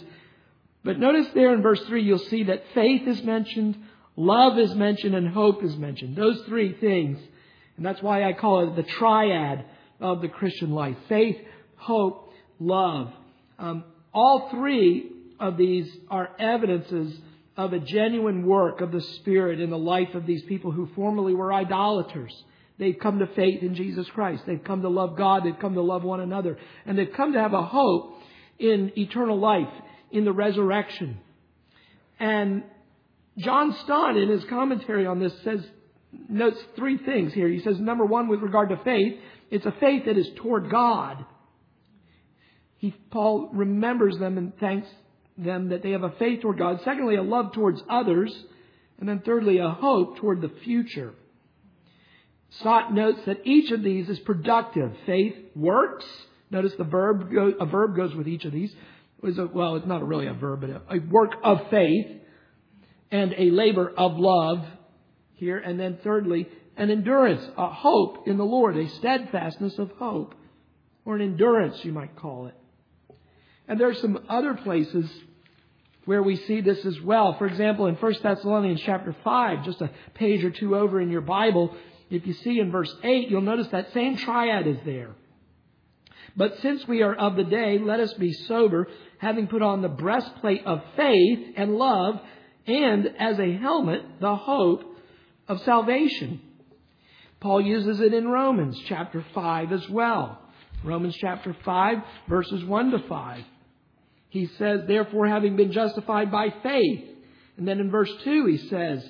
but 0.84 1.00
notice 1.00 1.28
there 1.34 1.54
in 1.54 1.62
verse 1.62 1.82
3 1.88 2.04
you'll 2.04 2.20
see 2.20 2.44
that 2.44 2.64
faith 2.74 3.08
is 3.08 3.24
mentioned, 3.24 3.78
love 4.16 4.58
is 4.60 4.74
mentioned, 4.76 5.16
and 5.16 5.28
hope 5.28 5.64
is 5.64 5.76
mentioned. 5.78 6.16
Those 6.16 6.42
three 6.46 6.74
things. 6.74 7.20
And 7.78 7.86
that's 7.86 8.02
why 8.02 8.24
I 8.24 8.34
call 8.34 8.68
it 8.68 8.76
the 8.76 8.84
triad 8.84 9.66
of 10.00 10.22
the 10.22 10.28
Christian 10.28 10.72
life. 10.72 10.98
Faith, 11.10 11.38
hope, 11.78 12.34
love. 12.60 13.12
Um, 13.58 13.86
all 14.14 14.50
three 14.52 15.10
of 15.40 15.58
these 15.58 15.90
are 16.10 16.30
evidences 16.38 17.18
of 17.56 17.74
a 17.74 17.80
genuine 17.80 18.46
work 18.46 18.82
of 18.82 18.92
the 18.92 19.02
Spirit 19.02 19.60
in 19.60 19.70
the 19.70 19.78
life 19.78 20.16
of 20.16 20.26
these 20.26 20.44
people 20.44 20.72
who 20.72 20.90
formerly 20.96 21.34
were 21.34 21.54
idolaters. 21.54 22.34
They've 22.80 22.98
come 23.00 23.20
to 23.20 23.28
faith 23.28 23.62
in 23.62 23.76
Jesus 23.76 24.08
Christ. 24.10 24.44
They've 24.48 24.64
come 24.64 24.82
to 24.82 24.90
love 24.90 25.16
God. 25.16 25.44
They've 25.46 25.60
come 25.60 25.76
to 25.76 25.82
love 25.82 26.04
one 26.04 26.20
another. 26.20 26.58
And 26.86 26.98
they've 26.98 27.14
come 27.16 27.34
to 27.34 27.40
have 27.40 27.54
a 27.54 27.62
hope 27.62 28.16
in 28.58 28.92
eternal 28.98 29.40
life, 29.40 29.70
in 30.12 30.26
the 30.26 30.32
resurrection. 30.32 31.20
And 32.20 32.64
John 33.38 33.76
Stott, 33.84 34.18
in 34.18 34.30
his 34.30 34.44
commentary 34.46 35.06
on 35.06 35.20
this, 35.20 35.34
says, 35.44 35.64
notes 36.28 36.58
three 36.76 36.98
things 36.98 37.34
here. 37.34 37.48
He 37.48 37.60
says, 37.60 37.80
number 37.80 38.06
one, 38.06 38.28
with 38.28 38.42
regard 38.42 38.70
to 38.70 38.78
faith, 38.84 39.20
it's 39.52 39.66
a 39.66 39.76
faith 39.80 40.06
that 40.06 40.18
is 40.18 40.30
toward 40.38 40.72
God. 40.72 41.24
He, 42.78 42.92
Paul 43.12 43.50
remembers 43.54 44.18
them 44.18 44.38
and 44.38 44.58
thanks 44.60 44.88
them 45.38 45.70
that 45.70 45.84
they 45.84 45.92
have 45.92 46.04
a 46.04 46.12
faith 46.12 46.42
toward 46.42 46.58
God. 46.58 46.82
Secondly, 46.84 47.16
a 47.16 47.24
love 47.24 47.54
towards 47.54 47.82
others. 47.90 48.34
And 49.00 49.10
then 49.10 49.22
thirdly, 49.26 49.58
a 49.58 49.70
hope 49.70 50.18
toward 50.18 50.42
the 50.42 50.52
future. 50.64 51.14
Stott 52.60 52.94
notes 52.94 53.20
that 53.26 53.46
each 53.46 53.72
of 53.72 53.84
these 53.84 54.10
is 54.10 54.20
productive. 54.20 54.92
Faith 55.06 55.36
works. 55.56 56.06
Notice 56.52 56.74
the 56.78 56.84
verb, 56.84 57.32
a 57.60 57.66
verb 57.66 57.96
goes 57.96 58.14
with 58.14 58.28
each 58.28 58.46
of 58.46 58.52
these. 58.52 58.74
well, 59.22 59.76
it's 59.76 59.88
not 59.88 60.08
really 60.08 60.28
a 60.28 60.34
verb, 60.34 60.62
but 60.62 60.70
a 60.70 61.00
work 61.10 61.32
of 61.44 61.70
faith 61.72 62.06
and 63.12 63.34
a 63.38 63.50
labor 63.50 63.92
of 63.98 64.18
love 64.18 64.64
here. 65.34 65.58
And 65.58 65.80
then 65.80 65.98
thirdly, 66.04 66.48
an 66.78 66.92
endurance, 66.92 67.44
a 67.58 67.70
hope 67.70 68.28
in 68.28 68.38
the 68.38 68.44
Lord, 68.44 68.78
a 68.78 68.88
steadfastness 68.90 69.80
of 69.80 69.92
hope, 69.98 70.36
or 71.06 71.16
an 71.16 71.22
endurance, 71.22 71.84
you 71.84 71.92
might 71.92 72.16
call 72.16 72.48
it. 72.48 72.56
And 73.68 73.80
there 73.80 73.90
are 73.90 73.94
some 73.94 74.20
other 74.30 74.56
places 74.56 75.10
where 76.06 76.22
we 76.22 76.36
see 76.36 76.62
this 76.62 76.86
as 76.86 77.00
well. 77.02 77.38
For 77.38 77.48
example, 77.48 77.88
in 77.88 77.96
1 77.96 78.14
Thessalonians 78.22 78.82
chapter 78.82 79.16
5, 79.24 79.64
just 79.64 79.82
a 79.82 79.90
page 80.16 80.44
or 80.44 80.52
two 80.52 80.76
over 80.76 81.00
in 81.00 81.10
your 81.10 81.22
Bible, 81.22 81.76
if 82.10 82.28
you 82.28 82.34
see 82.34 82.60
in 82.60 82.72
verse 82.72 82.94
8, 83.04 83.30
you'll 83.30 83.42
notice 83.42 83.68
that 83.70 83.94
same 83.94 84.18
triad 84.18 84.68
is 84.68 84.78
there. 84.86 85.12
But 86.36 86.60
since 86.60 86.88
we 86.88 87.04
are 87.04 87.14
of 87.14 87.36
the 87.36 87.44
day, 87.44 87.78
let 87.80 88.00
us 88.00 88.14
be 88.16 88.34
sober, 88.34 88.88
having 89.20 89.48
put 89.48 89.62
on 89.62 89.82
the 89.82 89.90
breastplate 89.90 90.66
of 90.66 90.82
faith 90.98 91.54
and 91.56 91.76
love, 91.76 92.20
and 92.66 93.08
as 93.20 93.40
a 93.40 93.54
helmet, 93.54 94.02
the 94.20 94.36
hope 94.36 94.84
of 95.48 95.62
salvation. 95.62 96.42
Paul 97.40 97.62
uses 97.62 98.00
it 98.00 98.14
in 98.14 98.28
Romans 98.28 98.80
chapter 98.88 99.24
5 99.34 99.72
as 99.72 99.90
well. 99.90 100.40
Romans 100.84 101.16
chapter 101.20 101.56
5, 101.64 101.98
verses 102.28 102.64
1 102.66 102.92
to 102.92 103.00
5. 103.08 103.44
He 104.34 104.48
says, 104.58 104.82
therefore, 104.88 105.28
having 105.28 105.56
been 105.56 105.72
justified 105.72 106.32
by 106.32 106.52
faith. 106.64 107.06
And 107.56 107.68
then 107.68 107.80
in 107.80 107.92
verse 107.92 108.12
2, 108.24 108.48
he 108.48 108.68
says, 108.68 109.08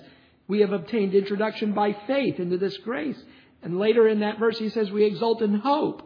we 0.50 0.60
have 0.60 0.74
obtained 0.74 1.16
introduction 1.16 1.72
by 1.72 1.96
faith 2.06 2.42
into 2.42 2.58
this 2.58 2.76
grace. 2.80 3.16
And 3.62 3.80
later 3.80 4.06
in 4.06 4.20
that 4.20 4.38
verse, 4.38 4.60
he 4.60 4.68
says, 4.68 4.92
we 4.92 5.06
exult 5.06 5.42
in 5.42 5.54
hope. 5.54 6.02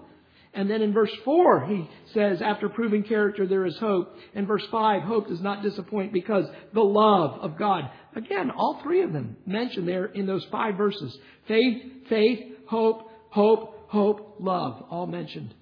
And 0.53 0.69
then 0.69 0.83
in 0.83 0.93
verse 0.93 1.09
4, 1.25 1.65
he 1.65 1.89
says, 2.13 2.43
after 2.43 2.69
proving 2.69 3.01
character, 3.01 3.47
there 3.47 3.65
is 3.65 3.75
hope. 3.79 4.15
In 4.36 4.45
verse 4.45 4.67
5, 4.69 5.01
hope 5.01 5.29
does 5.29 5.41
not 5.41 5.63
disappoint 5.63 6.13
because 6.13 6.45
the 6.75 6.83
love 6.83 7.39
of 7.41 7.57
God. 7.57 7.89
Again, 8.15 8.51
all 8.51 8.79
three 8.83 9.01
of 9.01 9.13
them 9.13 9.36
mentioned 9.47 9.88
there 9.88 10.05
in 10.05 10.27
those 10.27 10.45
five 10.51 10.75
verses. 10.75 11.17
Faith, 11.47 12.07
faith, 12.07 12.39
hope, 12.67 13.09
hope, 13.31 13.89
hope, 13.89 14.36
love. 14.39 14.83
All 14.91 15.07
mentioned 15.07 15.55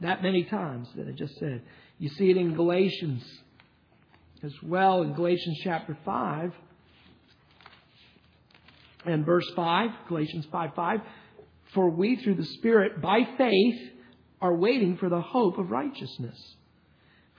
that 0.00 0.22
many 0.22 0.44
times 0.44 0.88
that 0.96 1.08
I 1.08 1.12
just 1.12 1.36
said. 1.38 1.62
You 1.98 2.08
see 2.08 2.30
it 2.30 2.36
in 2.36 2.54
Galatians 2.54 3.22
as 4.42 4.54
well, 4.62 5.02
in 5.02 5.12
Galatians 5.12 5.58
chapter 5.62 5.96
5 6.04 6.52
and 9.06 9.24
verse 9.24 9.48
5, 9.54 9.90
Galatians 10.08 10.46
5 10.50 10.74
5. 10.74 11.00
For 11.74 11.90
we, 11.90 12.16
through 12.16 12.34
the 12.34 12.44
Spirit, 12.44 13.00
by 13.00 13.28
faith, 13.38 13.80
are 14.40 14.54
waiting 14.54 14.96
for 14.96 15.08
the 15.08 15.20
hope 15.20 15.58
of 15.58 15.70
righteousness. 15.70 16.56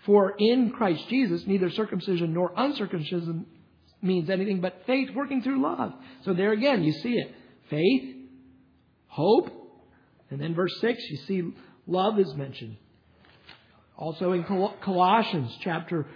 For 0.05 0.35
in 0.37 0.71
Christ 0.71 1.07
Jesus, 1.09 1.45
neither 1.45 1.69
circumcision 1.69 2.33
nor 2.33 2.51
uncircumcision 2.55 3.45
means 4.01 4.29
anything 4.29 4.61
but 4.61 4.83
faith 4.87 5.09
working 5.13 5.41
through 5.41 5.61
love. 5.61 5.93
So 6.23 6.33
there 6.33 6.51
again, 6.51 6.83
you 6.83 6.91
see 6.91 7.13
it. 7.13 7.35
Faith, 7.69 8.15
hope, 9.07 9.49
and 10.29 10.39
then 10.39 10.55
verse 10.55 10.75
6, 10.79 11.03
you 11.09 11.17
see 11.17 11.53
love 11.91 12.19
is 12.19 12.33
mentioned. 12.35 12.77
Also 13.97 14.31
in 14.31 14.43
Colossians 14.43 15.55
chapter 15.61 16.07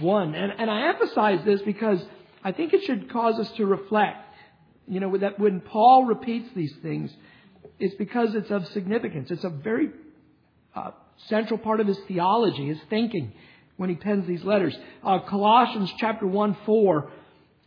1. 0.00 0.34
And, 0.34 0.52
and 0.58 0.70
I 0.70 0.88
emphasize 0.88 1.44
this 1.44 1.62
because 1.62 2.02
I 2.42 2.52
think 2.52 2.72
it 2.72 2.82
should 2.84 3.12
cause 3.12 3.38
us 3.38 3.50
to 3.56 3.66
reflect. 3.66 4.18
You 4.88 5.00
know, 5.00 5.16
that 5.18 5.38
when 5.38 5.60
Paul 5.60 6.06
repeats 6.06 6.48
these 6.56 6.74
things, 6.82 7.12
it's 7.78 7.94
because 7.94 8.34
it's 8.34 8.50
of 8.50 8.66
significance. 8.68 9.30
It's 9.30 9.44
a 9.44 9.50
very 9.50 9.90
uh, 10.74 10.90
central 11.28 11.58
part 11.58 11.80
of 11.80 11.86
his 11.86 11.98
theology, 12.08 12.66
his 12.66 12.80
thinking, 12.90 13.32
when 13.76 13.90
he 13.90 13.96
pens 13.96 14.26
these 14.26 14.42
letters. 14.42 14.76
Uh, 15.04 15.20
Colossians 15.20 15.92
chapter 15.98 16.26
1, 16.26 16.56
4, 16.66 17.10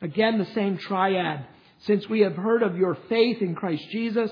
again 0.02 0.38
the 0.38 0.46
same 0.54 0.78
triad. 0.78 1.46
Since 1.80 2.10
we 2.10 2.22
have 2.22 2.36
heard 2.36 2.64
of 2.64 2.78
your 2.78 2.98
faith 3.08 3.42
in 3.42 3.56
Christ 3.56 3.84
Jesus 3.92 4.32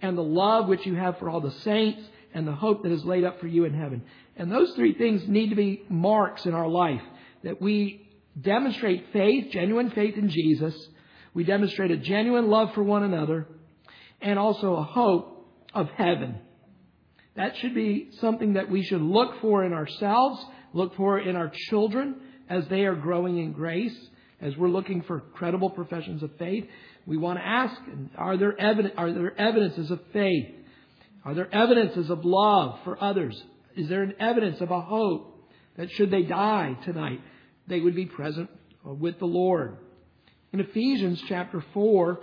and 0.00 0.16
the 0.16 0.22
love 0.22 0.68
which 0.68 0.86
you 0.86 0.94
have 0.94 1.18
for 1.18 1.28
all 1.28 1.40
the 1.40 1.50
saints 1.50 2.02
and 2.34 2.46
the 2.46 2.52
hope 2.52 2.82
that 2.82 2.92
is 2.92 3.04
laid 3.04 3.24
up 3.24 3.40
for 3.40 3.46
you 3.46 3.64
in 3.64 3.74
heaven. 3.74 4.02
And 4.36 4.50
those 4.50 4.72
three 4.74 4.94
things 4.94 5.26
need 5.28 5.50
to 5.50 5.56
be 5.56 5.82
marks 5.88 6.46
in 6.46 6.54
our 6.54 6.68
life 6.68 7.02
that 7.44 7.60
we 7.60 8.08
demonstrate 8.40 9.06
faith, 9.12 9.52
genuine 9.52 9.90
faith 9.90 10.16
in 10.16 10.30
Jesus. 10.30 10.74
We 11.34 11.44
demonstrate 11.44 11.90
a 11.90 11.96
genuine 11.96 12.48
love 12.48 12.72
for 12.74 12.82
one 12.82 13.02
another 13.02 13.46
and 14.20 14.38
also 14.38 14.76
a 14.76 14.82
hope 14.82 15.46
of 15.74 15.88
heaven. 15.90 16.36
That 17.36 17.56
should 17.56 17.74
be 17.74 18.10
something 18.20 18.54
that 18.54 18.70
we 18.70 18.82
should 18.82 19.00
look 19.00 19.40
for 19.40 19.64
in 19.64 19.72
ourselves, 19.72 20.44
look 20.72 20.94
for 20.96 21.18
in 21.18 21.36
our 21.36 21.50
children 21.70 22.16
as 22.48 22.66
they 22.68 22.84
are 22.84 22.94
growing 22.94 23.38
in 23.38 23.52
grace, 23.52 23.96
as 24.40 24.56
we're 24.56 24.68
looking 24.68 25.02
for 25.02 25.20
credible 25.20 25.70
professions 25.70 26.22
of 26.22 26.30
faith. 26.38 26.66
We 27.06 27.16
want 27.16 27.38
to 27.38 27.46
ask, 27.46 27.74
are 28.16 28.36
there, 28.36 28.58
evidence, 28.58 28.94
are 28.96 29.12
there 29.12 29.38
evidences 29.40 29.90
of 29.90 30.00
faith? 30.12 30.54
Are 31.24 31.34
there 31.34 31.54
evidences 31.54 32.10
of 32.10 32.24
love 32.24 32.78
for 32.84 33.02
others? 33.02 33.40
Is 33.76 33.88
there 33.88 34.02
an 34.02 34.14
evidence 34.18 34.60
of 34.60 34.70
a 34.70 34.80
hope 34.80 35.48
that 35.76 35.90
should 35.92 36.10
they 36.10 36.22
die 36.22 36.76
tonight, 36.84 37.20
they 37.68 37.80
would 37.80 37.94
be 37.94 38.06
present 38.06 38.50
with 38.84 39.18
the 39.18 39.26
Lord? 39.26 39.76
In 40.52 40.60
Ephesians 40.60 41.22
chapter 41.28 41.64
4, 41.72 42.20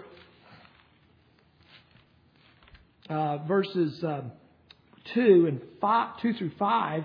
uh, 3.10 3.38
verses 3.48 4.04
uh, 4.04 4.22
2 5.14 5.46
and 5.48 5.62
5, 5.82 6.22
2 6.22 6.34
through 6.34 6.52
5, 6.60 7.04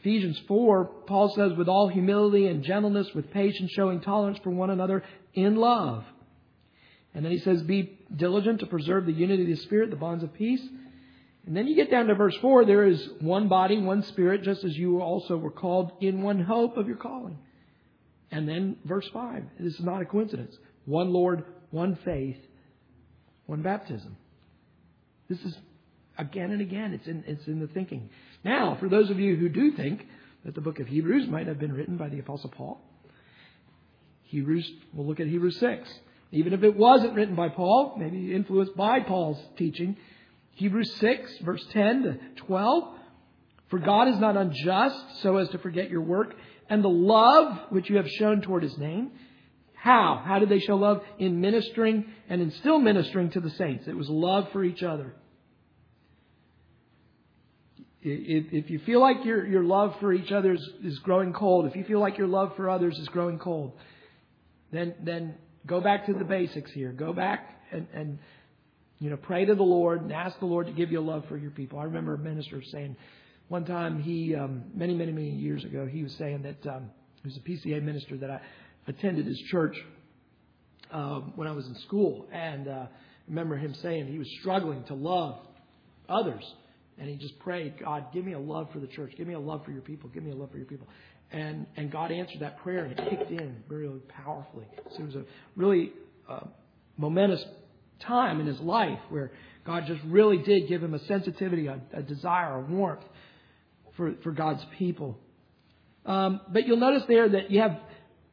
Ephesians 0.00 0.40
4, 0.48 0.84
Paul 1.06 1.32
says, 1.34 1.52
with 1.56 1.68
all 1.68 1.88
humility 1.88 2.46
and 2.46 2.62
gentleness, 2.62 3.06
with 3.14 3.30
patience, 3.30 3.70
showing 3.74 4.00
tolerance 4.00 4.38
for 4.42 4.50
one 4.50 4.70
another 4.70 5.02
in 5.32 5.56
love. 5.56 6.04
And 7.14 7.24
then 7.24 7.32
he 7.32 7.38
says, 7.38 7.62
be 7.62 7.98
diligent 8.14 8.60
to 8.60 8.66
preserve 8.66 9.06
the 9.06 9.12
unity 9.12 9.42
of 9.42 9.48
the 9.48 9.56
Spirit, 9.64 9.90
the 9.90 9.96
bonds 9.96 10.24
of 10.24 10.34
peace. 10.34 10.62
And 11.46 11.56
then 11.56 11.66
you 11.66 11.76
get 11.76 11.90
down 11.90 12.06
to 12.06 12.14
verse 12.14 12.36
4 12.40 12.64
there 12.64 12.84
is 12.84 13.06
one 13.20 13.48
body, 13.48 13.78
one 13.78 14.02
spirit, 14.02 14.42
just 14.42 14.64
as 14.64 14.76
you 14.76 15.00
also 15.00 15.36
were 15.36 15.50
called 15.50 15.92
in 16.00 16.22
one 16.22 16.40
hope 16.40 16.76
of 16.76 16.88
your 16.88 16.96
calling. 16.96 17.38
And 18.30 18.48
then 18.48 18.76
verse 18.84 19.08
5 19.12 19.44
this 19.60 19.74
is 19.74 19.84
not 19.84 20.02
a 20.02 20.06
coincidence. 20.06 20.56
One 20.86 21.12
Lord, 21.12 21.44
one 21.70 21.96
faith, 22.04 22.38
one 23.46 23.62
baptism. 23.62 24.16
This 25.28 25.40
is 25.40 25.56
again 26.18 26.50
and 26.50 26.60
again, 26.60 26.94
it's 26.94 27.06
in, 27.06 27.24
it's 27.26 27.46
in 27.46 27.60
the 27.60 27.66
thinking. 27.68 28.10
Now, 28.42 28.76
for 28.80 28.88
those 28.88 29.10
of 29.10 29.18
you 29.18 29.36
who 29.36 29.48
do 29.48 29.72
think 29.72 30.06
that 30.44 30.54
the 30.54 30.60
book 30.60 30.80
of 30.80 30.86
Hebrews 30.86 31.28
might 31.28 31.46
have 31.46 31.58
been 31.58 31.72
written 31.72 31.96
by 31.96 32.08
the 32.08 32.18
Apostle 32.18 32.50
Paul, 32.50 32.80
Hebrews, 34.24 34.70
we'll 34.92 35.06
look 35.06 35.20
at 35.20 35.26
Hebrews 35.26 35.58
6. 35.60 35.88
Even 36.34 36.52
if 36.52 36.64
it 36.64 36.76
wasn't 36.76 37.14
written 37.14 37.36
by 37.36 37.48
Paul, 37.48 37.94
maybe 37.96 38.34
influenced 38.34 38.76
by 38.76 38.98
Paul's 38.98 39.40
teaching, 39.56 39.96
Hebrews 40.56 40.92
6, 40.96 41.38
verse 41.44 41.64
10 41.72 42.02
to 42.02 42.18
12. 42.42 42.84
For 43.68 43.78
God 43.78 44.08
is 44.08 44.18
not 44.18 44.36
unjust 44.36 45.20
so 45.22 45.36
as 45.36 45.48
to 45.50 45.58
forget 45.58 45.90
your 45.90 46.00
work 46.00 46.34
and 46.68 46.82
the 46.82 46.88
love 46.88 47.70
which 47.70 47.88
you 47.88 47.98
have 47.98 48.08
shown 48.08 48.40
toward 48.40 48.64
his 48.64 48.76
name. 48.76 49.12
How? 49.74 50.20
How 50.24 50.40
did 50.40 50.48
they 50.48 50.58
show 50.58 50.74
love? 50.74 51.02
In 51.20 51.40
ministering 51.40 52.06
and 52.28 52.42
in 52.42 52.50
still 52.50 52.80
ministering 52.80 53.30
to 53.30 53.40
the 53.40 53.50
saints. 53.50 53.86
It 53.86 53.96
was 53.96 54.08
love 54.08 54.48
for 54.52 54.64
each 54.64 54.82
other. 54.82 55.14
If, 58.02 58.70
you 58.70 58.80
feel 58.80 59.00
like 59.00 59.24
your, 59.24 59.46
your 59.46 59.62
love 59.62 59.94
for 60.00 60.12
each 60.12 60.32
other 60.32 60.54
is, 60.54 60.68
is 60.82 60.98
growing 60.98 61.32
cold, 61.32 61.66
if 61.66 61.76
you 61.76 61.84
feel 61.84 62.00
like 62.00 62.18
your 62.18 62.26
love 62.26 62.54
for 62.56 62.68
others 62.68 62.98
is 62.98 63.08
growing 63.08 63.38
cold, 63.38 63.72
then, 64.72 64.94
then 65.02 65.36
go 65.66 65.80
back 65.80 66.06
to 66.06 66.12
the 66.12 66.24
basics 66.24 66.70
here. 66.72 66.92
Go 66.92 67.12
back 67.12 67.60
and, 67.72 67.86
and 67.94 68.18
you 68.98 69.10
know, 69.10 69.16
pray 69.16 69.44
to 69.44 69.54
the 69.54 69.62
Lord 69.62 70.02
and 70.02 70.12
ask 70.12 70.38
the 70.38 70.46
Lord 70.46 70.66
to 70.66 70.72
give 70.72 70.90
you 70.92 71.00
a 71.00 71.02
love 71.02 71.24
for 71.28 71.36
your 71.36 71.50
people. 71.50 71.78
I 71.78 71.84
remember 71.84 72.14
a 72.14 72.18
minister 72.18 72.62
saying 72.62 72.96
one 73.48 73.64
time 73.64 74.00
he, 74.00 74.34
um, 74.34 74.64
many, 74.74 74.94
many, 74.94 75.12
many 75.12 75.30
years 75.30 75.64
ago, 75.64 75.86
he 75.86 76.02
was 76.02 76.12
saying 76.14 76.42
that 76.42 76.74
um, 76.74 76.90
he 77.22 77.28
was 77.28 77.36
a 77.36 77.40
PCA 77.40 77.82
minister 77.82 78.16
that 78.16 78.30
I 78.30 78.40
attended 78.86 79.26
his 79.26 79.38
church 79.50 79.76
um, 80.90 81.32
when 81.36 81.48
I 81.48 81.52
was 81.52 81.66
in 81.66 81.74
school, 81.80 82.26
and 82.32 82.68
uh, 82.68 82.86
remember 83.28 83.56
him 83.56 83.74
saying 83.82 84.06
he 84.06 84.18
was 84.18 84.30
struggling 84.40 84.84
to 84.84 84.94
love 84.94 85.38
others, 86.08 86.44
and 86.98 87.08
he 87.08 87.16
just 87.16 87.38
prayed, 87.40 87.74
God, 87.80 88.06
give 88.12 88.24
me 88.24 88.32
a 88.32 88.38
love 88.38 88.68
for 88.72 88.78
the 88.78 88.86
church, 88.86 89.12
give 89.16 89.26
me 89.26 89.34
a 89.34 89.40
love 89.40 89.64
for 89.64 89.72
your 89.72 89.82
people, 89.82 90.08
give 90.10 90.22
me 90.22 90.30
a 90.30 90.34
love 90.34 90.50
for 90.50 90.58
your 90.58 90.66
people, 90.66 90.86
and 91.32 91.66
and 91.76 91.90
God 91.90 92.12
answered 92.12 92.40
that 92.40 92.58
prayer, 92.58 92.84
and 92.84 92.98
it 92.98 93.10
kicked 93.10 93.30
in 93.30 93.56
very 93.68 93.88
powerfully. 94.08 94.66
So 94.96 95.02
it 95.02 95.06
was 95.06 95.14
a 95.16 95.24
really 95.56 95.92
uh, 96.28 96.46
momentous 96.96 97.44
time 98.00 98.40
in 98.40 98.46
his 98.46 98.60
life 98.60 98.98
where 99.08 99.32
God 99.66 99.84
just 99.86 100.00
really 100.04 100.38
did 100.38 100.68
give 100.68 100.82
him 100.82 100.94
a 100.94 101.04
sensitivity, 101.06 101.66
a, 101.66 101.80
a 101.92 102.02
desire, 102.02 102.56
a 102.56 102.60
warmth 102.60 103.04
for, 103.96 104.14
for 104.22 104.32
God's 104.32 104.64
people. 104.78 105.18
Um, 106.04 106.40
but 106.52 106.66
you'll 106.66 106.76
notice 106.76 107.02
there 107.08 107.28
that 107.30 107.50
you 107.50 107.60
have 107.60 107.78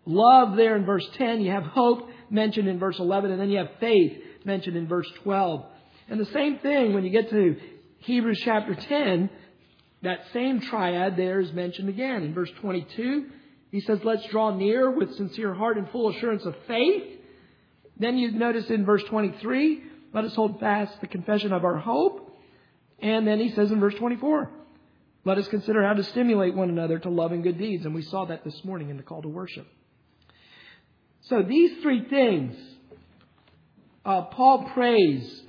love 0.05 0.57
there 0.57 0.75
in 0.75 0.85
verse 0.85 1.07
10, 1.17 1.41
you 1.41 1.51
have 1.51 1.63
hope 1.63 2.09
mentioned 2.29 2.67
in 2.67 2.79
verse 2.79 2.97
11, 2.99 3.31
and 3.31 3.39
then 3.39 3.49
you 3.49 3.59
have 3.59 3.69
faith 3.79 4.17
mentioned 4.43 4.75
in 4.75 4.87
verse 4.87 5.07
12. 5.23 5.65
And 6.09 6.19
the 6.19 6.25
same 6.33 6.59
thing 6.59 6.93
when 6.93 7.03
you 7.05 7.11
get 7.11 7.29
to 7.29 7.55
Hebrews 8.01 8.41
chapter 8.43 8.75
10, 8.75 9.29
that 10.03 10.25
same 10.33 10.61
triad 10.61 11.17
there 11.17 11.39
is 11.39 11.51
mentioned 11.51 11.89
again. 11.89 12.23
In 12.23 12.33
verse 12.33 12.51
22, 12.61 13.27
he 13.71 13.81
says, 13.81 13.99
Let's 14.03 14.25
draw 14.27 14.55
near 14.55 14.91
with 14.91 15.15
sincere 15.15 15.53
heart 15.53 15.77
and 15.77 15.89
full 15.89 16.09
assurance 16.09 16.45
of 16.45 16.55
faith 16.67 17.19
then 18.01 18.17
you 18.17 18.31
notice 18.31 18.67
in 18.71 18.83
verse 18.83 19.03
23, 19.03 19.83
let 20.11 20.25
us 20.25 20.33
hold 20.33 20.59
fast 20.59 20.99
the 21.01 21.07
confession 21.07 21.53
of 21.53 21.63
our 21.63 21.77
hope. 21.77 22.35
And 22.99 23.27
then 23.27 23.39
he 23.39 23.51
says 23.53 23.71
in 23.71 23.79
verse 23.79 23.93
24, 23.93 24.49
let 25.23 25.37
us 25.37 25.47
consider 25.49 25.85
how 25.85 25.93
to 25.93 26.03
stimulate 26.03 26.55
one 26.55 26.69
another 26.69 26.97
to 26.97 27.09
love 27.09 27.31
and 27.31 27.43
good 27.43 27.59
deeds. 27.59 27.85
And 27.85 27.93
we 27.93 28.01
saw 28.01 28.25
that 28.25 28.43
this 28.43 28.65
morning 28.65 28.89
in 28.89 28.97
the 28.97 29.03
call 29.03 29.21
to 29.21 29.27
worship. 29.27 29.67
So 31.21 31.43
these 31.43 31.79
three 31.83 32.03
things, 32.09 32.57
uh, 34.03 34.23
Paul 34.23 34.63
prays 34.73 35.43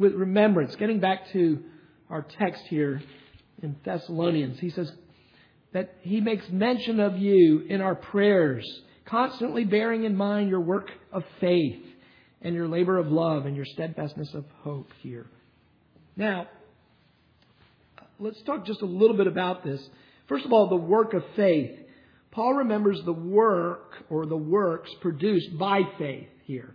with 0.00 0.14
remembrance. 0.14 0.74
Getting 0.74 0.98
back 0.98 1.30
to 1.30 1.62
our 2.12 2.26
text 2.38 2.62
here 2.68 3.02
in 3.62 3.74
Thessalonians, 3.84 4.60
he 4.60 4.68
says 4.68 4.92
that 5.72 5.96
he 6.02 6.20
makes 6.20 6.44
mention 6.50 7.00
of 7.00 7.16
you 7.16 7.60
in 7.60 7.80
our 7.80 7.94
prayers, 7.94 8.64
constantly 9.06 9.64
bearing 9.64 10.04
in 10.04 10.14
mind 10.14 10.50
your 10.50 10.60
work 10.60 10.90
of 11.10 11.24
faith 11.40 11.82
and 12.42 12.54
your 12.54 12.68
labor 12.68 12.98
of 12.98 13.10
love 13.10 13.46
and 13.46 13.56
your 13.56 13.64
steadfastness 13.64 14.34
of 14.34 14.44
hope 14.60 14.90
here. 15.00 15.26
Now, 16.14 16.48
let's 18.18 18.42
talk 18.42 18.66
just 18.66 18.82
a 18.82 18.86
little 18.86 19.16
bit 19.16 19.26
about 19.26 19.64
this. 19.64 19.80
First 20.28 20.44
of 20.44 20.52
all, 20.52 20.68
the 20.68 20.76
work 20.76 21.14
of 21.14 21.24
faith. 21.34 21.78
Paul 22.30 22.54
remembers 22.54 23.00
the 23.04 23.12
work 23.12 24.04
or 24.10 24.26
the 24.26 24.36
works 24.36 24.90
produced 25.00 25.58
by 25.58 25.80
faith 25.98 26.28
here. 26.44 26.74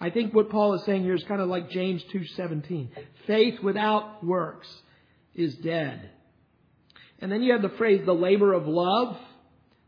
I 0.00 0.10
think 0.10 0.34
what 0.34 0.50
Paul 0.50 0.74
is 0.74 0.84
saying 0.84 1.02
here 1.02 1.14
is 1.14 1.24
kind 1.24 1.40
of 1.40 1.48
like 1.48 1.70
James 1.70 2.02
2:17. 2.12 2.88
Faith 3.26 3.60
without 3.62 4.24
works 4.24 4.68
is 5.34 5.54
dead. 5.56 6.10
And 7.20 7.32
then 7.32 7.42
you 7.42 7.52
have 7.52 7.62
the 7.62 7.76
phrase 7.76 8.04
the 8.04 8.14
labor 8.14 8.52
of 8.52 8.66
love. 8.66 9.16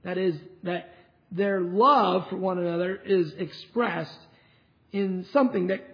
That 0.04 0.16
is 0.16 0.34
that 0.62 0.94
their 1.30 1.60
love 1.60 2.28
for 2.30 2.36
one 2.36 2.58
another 2.58 2.96
is 2.96 3.32
expressed 3.34 4.18
in 4.92 5.26
something 5.32 5.66
that 5.66 5.84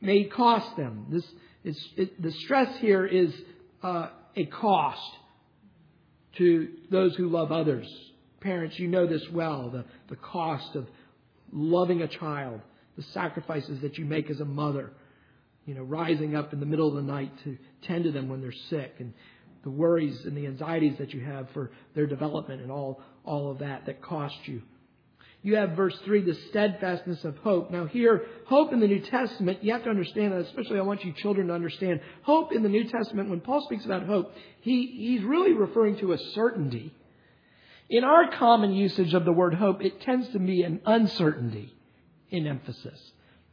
may 0.00 0.24
cost 0.24 0.76
them. 0.76 1.06
This 1.10 1.24
is, 1.64 1.88
it, 1.96 2.22
the 2.22 2.32
stress 2.32 2.76
here 2.78 3.06
is 3.06 3.34
uh, 3.82 4.08
a 4.36 4.46
cost 4.46 5.16
to 6.36 6.68
those 6.90 7.14
who 7.16 7.28
love 7.28 7.50
others. 7.50 7.86
Parents, 8.40 8.78
you 8.78 8.88
know 8.88 9.06
this 9.06 9.26
well 9.30 9.70
the, 9.70 9.84
the 10.08 10.16
cost 10.16 10.76
of 10.76 10.86
loving 11.52 12.02
a 12.02 12.08
child, 12.08 12.60
the 12.96 13.02
sacrifices 13.02 13.80
that 13.80 13.98
you 13.98 14.04
make 14.04 14.30
as 14.30 14.40
a 14.40 14.44
mother, 14.44 14.92
you 15.64 15.74
know, 15.74 15.82
rising 15.82 16.34
up 16.34 16.52
in 16.52 16.60
the 16.60 16.66
middle 16.66 16.88
of 16.88 16.94
the 16.94 17.02
night 17.02 17.32
to 17.44 17.56
tend 17.82 18.04
to 18.04 18.12
them 18.12 18.28
when 18.28 18.40
they're 18.40 18.52
sick, 18.70 18.94
and 18.98 19.12
the 19.62 19.70
worries 19.70 20.24
and 20.24 20.36
the 20.36 20.46
anxieties 20.46 20.96
that 20.98 21.12
you 21.12 21.20
have 21.20 21.50
for 21.50 21.70
their 21.94 22.06
development 22.06 22.62
and 22.62 22.70
all, 22.70 23.02
all 23.24 23.50
of 23.50 23.58
that 23.58 23.86
that 23.86 24.00
cost 24.00 24.36
you 24.44 24.62
you 25.46 25.54
have 25.54 25.76
verse 25.76 25.96
3, 26.04 26.22
the 26.22 26.34
steadfastness 26.48 27.24
of 27.24 27.36
hope. 27.38 27.70
Now, 27.70 27.86
here, 27.86 28.26
hope 28.46 28.72
in 28.72 28.80
the 28.80 28.88
New 28.88 28.98
Testament, 28.98 29.62
you 29.62 29.72
have 29.74 29.84
to 29.84 29.90
understand 29.90 30.32
that, 30.32 30.40
especially 30.40 30.76
I 30.76 30.82
want 30.82 31.04
you 31.04 31.12
children 31.12 31.46
to 31.46 31.54
understand. 31.54 32.00
Hope 32.22 32.52
in 32.52 32.64
the 32.64 32.68
New 32.68 32.82
Testament, 32.88 33.30
when 33.30 33.40
Paul 33.40 33.62
speaks 33.64 33.84
about 33.84 34.06
hope, 34.06 34.34
he, 34.60 34.86
he's 34.86 35.22
really 35.22 35.52
referring 35.52 35.98
to 35.98 36.12
a 36.14 36.18
certainty. 36.34 36.92
In 37.88 38.02
our 38.02 38.32
common 38.36 38.72
usage 38.72 39.14
of 39.14 39.24
the 39.24 39.30
word 39.30 39.54
hope, 39.54 39.84
it 39.84 40.00
tends 40.00 40.28
to 40.30 40.40
be 40.40 40.62
an 40.62 40.80
uncertainty 40.84 41.72
in 42.30 42.46
emphasis. 42.46 42.98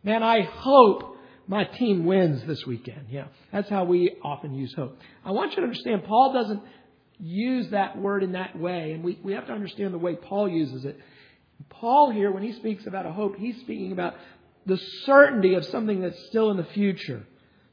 Man, 0.03 0.23
I 0.23 0.41
hope 0.41 1.17
my 1.47 1.63
team 1.65 2.05
wins 2.05 2.43
this 2.45 2.65
weekend. 2.65 3.07
Yeah, 3.09 3.25
that's 3.51 3.69
how 3.69 3.83
we 3.83 4.15
often 4.23 4.53
use 4.53 4.73
hope. 4.75 4.97
I 5.25 5.31
want 5.31 5.51
you 5.51 5.57
to 5.57 5.63
understand, 5.63 6.03
Paul 6.05 6.33
doesn't 6.33 6.61
use 7.19 7.69
that 7.71 7.97
word 7.97 8.23
in 8.23 8.33
that 8.33 8.57
way, 8.57 8.91
and 8.91 9.03
we, 9.03 9.19
we 9.23 9.33
have 9.33 9.47
to 9.47 9.53
understand 9.53 9.93
the 9.93 9.97
way 9.97 10.15
Paul 10.15 10.49
uses 10.49 10.85
it. 10.85 10.99
Paul 11.69 12.11
here, 12.11 12.31
when 12.31 12.43
he 12.43 12.53
speaks 12.53 12.85
about 12.85 13.05
a 13.05 13.11
hope, 13.11 13.35
he's 13.37 13.59
speaking 13.61 13.91
about 13.91 14.15
the 14.65 14.77
certainty 15.05 15.55
of 15.55 15.65
something 15.65 16.01
that's 16.01 16.27
still 16.27 16.51
in 16.51 16.57
the 16.57 16.67
future. 16.73 17.25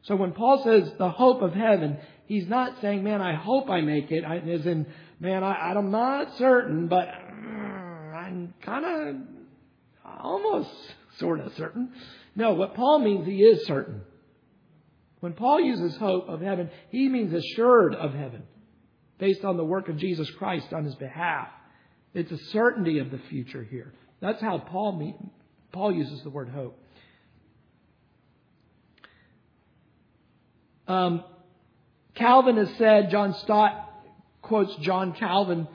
So 0.02 0.16
when 0.16 0.32
Paul 0.32 0.62
says 0.64 0.92
the 0.98 1.10
hope 1.10 1.42
of 1.42 1.52
heaven, 1.52 1.98
he's 2.26 2.48
not 2.48 2.80
saying, 2.80 3.04
man, 3.04 3.20
I 3.20 3.34
hope 3.34 3.68
I 3.68 3.80
make 3.80 4.10
it, 4.10 4.24
as 4.24 4.66
in, 4.66 4.86
man, 5.18 5.44
I, 5.44 5.52
I'm 5.52 5.90
not 5.90 6.36
certain, 6.38 6.88
but 6.88 7.08
mm, 7.08 8.14
I'm 8.14 8.54
kind 8.62 8.84
of 8.84 9.39
almost 10.20 10.70
sort 11.18 11.40
of 11.40 11.52
certain. 11.54 11.92
No, 12.36 12.54
what 12.54 12.74
Paul 12.74 13.00
means, 13.00 13.26
he 13.26 13.42
is 13.42 13.66
certain. 13.66 14.02
When 15.20 15.34
Paul 15.34 15.60
uses 15.60 15.96
hope 15.96 16.28
of 16.28 16.40
heaven, 16.40 16.70
he 16.90 17.08
means 17.08 17.32
assured 17.32 17.94
of 17.94 18.14
heaven, 18.14 18.42
based 19.18 19.44
on 19.44 19.56
the 19.56 19.64
work 19.64 19.88
of 19.88 19.98
Jesus 19.98 20.30
Christ 20.30 20.72
on 20.72 20.84
his 20.84 20.94
behalf. 20.94 21.48
It's 22.14 22.32
a 22.32 22.38
certainty 22.50 22.98
of 22.98 23.10
the 23.10 23.20
future 23.28 23.62
here. 23.62 23.92
That's 24.20 24.40
how 24.40 24.58
Paul, 24.58 25.32
Paul 25.72 25.92
uses 25.92 26.22
the 26.22 26.30
word 26.30 26.48
hope. 26.48 26.78
Um, 30.88 31.22
Calvin 32.14 32.56
has 32.56 32.70
said, 32.76 33.10
John 33.10 33.34
Stott 33.34 33.88
quotes 34.42 34.74
John 34.76 35.12
Calvin 35.12 35.68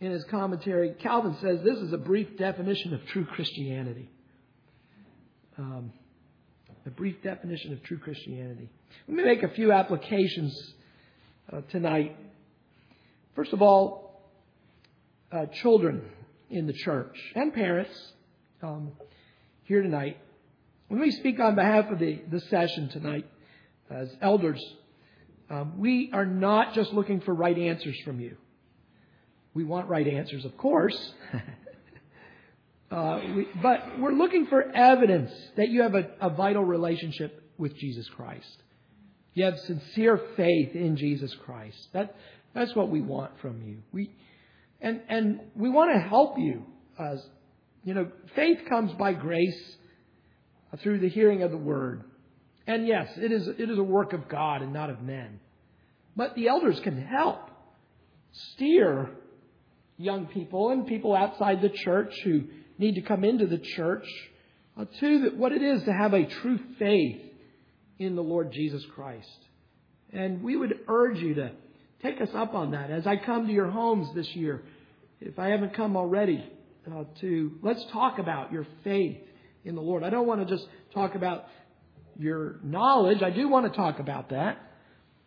in 0.00 0.10
his 0.10 0.24
commentary. 0.24 0.94
Calvin 1.00 1.36
says 1.40 1.60
this 1.62 1.78
is 1.78 1.92
a 1.92 1.98
brief 1.98 2.36
definition 2.36 2.94
of 2.94 3.04
true 3.06 3.24
Christianity. 3.24 4.10
Um, 5.58 5.92
a 6.84 6.90
brief 6.90 7.22
definition 7.22 7.72
of 7.72 7.82
true 7.82 7.98
Christianity. 7.98 8.68
Let 9.08 9.16
me 9.16 9.24
make 9.24 9.42
a 9.42 9.48
few 9.48 9.72
applications 9.72 10.74
uh, 11.52 11.62
tonight. 11.70 12.16
First 13.34 13.52
of 13.52 13.62
all, 13.62 14.22
uh, 15.32 15.46
children 15.62 16.02
in 16.50 16.66
the 16.66 16.72
church 16.72 17.16
and 17.34 17.52
parents 17.52 18.12
um, 18.62 18.92
here 19.64 19.82
tonight. 19.82 20.18
Let 20.88 21.00
me 21.00 21.10
speak 21.10 21.40
on 21.40 21.56
behalf 21.56 21.90
of 21.90 21.98
the, 21.98 22.22
the 22.30 22.40
session 22.42 22.88
tonight 22.90 23.26
as 23.90 24.08
elders. 24.22 24.62
Um, 25.50 25.78
we 25.78 26.10
are 26.12 26.26
not 26.26 26.74
just 26.74 26.92
looking 26.92 27.20
for 27.20 27.34
right 27.34 27.56
answers 27.58 27.96
from 28.04 28.20
you. 28.20 28.36
We 29.56 29.64
want 29.64 29.88
right 29.88 30.06
answers, 30.06 30.44
of 30.44 30.54
course. 30.58 31.12
uh, 32.90 33.20
we, 33.34 33.48
but 33.62 33.98
we're 33.98 34.12
looking 34.12 34.48
for 34.48 34.62
evidence 34.62 35.32
that 35.56 35.70
you 35.70 35.80
have 35.80 35.94
a, 35.94 36.10
a 36.20 36.28
vital 36.28 36.62
relationship 36.62 37.42
with 37.56 37.74
Jesus 37.74 38.06
Christ. 38.10 38.62
You 39.32 39.46
have 39.46 39.58
sincere 39.60 40.20
faith 40.36 40.76
in 40.76 40.98
Jesus 40.98 41.34
Christ. 41.46 41.88
That, 41.94 42.16
that's 42.54 42.76
what 42.76 42.90
we 42.90 43.00
want 43.00 43.40
from 43.40 43.62
you. 43.62 43.78
We, 43.92 44.10
and, 44.82 45.00
and 45.08 45.40
we 45.54 45.70
want 45.70 45.90
to 45.94 46.06
help 46.06 46.38
you. 46.38 46.62
As, 46.98 47.26
you 47.82 47.94
know, 47.94 48.10
faith 48.34 48.58
comes 48.68 48.92
by 48.92 49.14
grace 49.14 49.76
through 50.82 50.98
the 50.98 51.08
hearing 51.08 51.42
of 51.42 51.50
the 51.50 51.56
word. 51.56 52.04
And 52.66 52.86
yes, 52.86 53.08
it 53.16 53.32
is, 53.32 53.48
it 53.48 53.70
is 53.70 53.78
a 53.78 53.82
work 53.82 54.12
of 54.12 54.28
God 54.28 54.60
and 54.60 54.74
not 54.74 54.90
of 54.90 55.00
men. 55.00 55.40
But 56.14 56.34
the 56.34 56.48
elders 56.48 56.78
can 56.80 57.00
help 57.00 57.50
steer 58.52 59.08
young 59.96 60.26
people 60.26 60.70
and 60.70 60.86
people 60.86 61.14
outside 61.14 61.62
the 61.62 61.70
church 61.70 62.12
who 62.24 62.44
need 62.78 62.96
to 62.96 63.02
come 63.02 63.24
into 63.24 63.46
the 63.46 63.58
church 63.58 64.06
uh, 64.76 64.84
to 65.00 65.30
what 65.36 65.52
it 65.52 65.62
is 65.62 65.82
to 65.84 65.92
have 65.92 66.12
a 66.12 66.26
true 66.26 66.58
faith 66.78 67.20
in 67.98 68.14
the 68.14 68.22
Lord 68.22 68.52
Jesus 68.52 68.84
Christ. 68.94 69.38
And 70.12 70.42
we 70.42 70.56
would 70.56 70.80
urge 70.88 71.18
you 71.18 71.34
to 71.34 71.52
take 72.02 72.20
us 72.20 72.28
up 72.34 72.54
on 72.54 72.72
that. 72.72 72.90
As 72.90 73.06
I 73.06 73.16
come 73.16 73.46
to 73.46 73.52
your 73.52 73.70
homes 73.70 74.14
this 74.14 74.28
year, 74.34 74.62
if 75.20 75.38
I 75.38 75.48
haven't 75.48 75.74
come 75.74 75.96
already, 75.96 76.44
uh, 76.90 77.04
to 77.20 77.52
let's 77.62 77.84
talk 77.92 78.18
about 78.18 78.52
your 78.52 78.66
faith 78.84 79.18
in 79.64 79.74
the 79.74 79.80
Lord. 79.80 80.04
I 80.04 80.10
don't 80.10 80.26
want 80.26 80.46
to 80.46 80.54
just 80.54 80.66
talk 80.94 81.14
about 81.14 81.46
your 82.18 82.60
knowledge. 82.62 83.22
I 83.22 83.30
do 83.30 83.48
want 83.48 83.70
to 83.70 83.76
talk 83.76 83.98
about 83.98 84.30
that. 84.30 84.58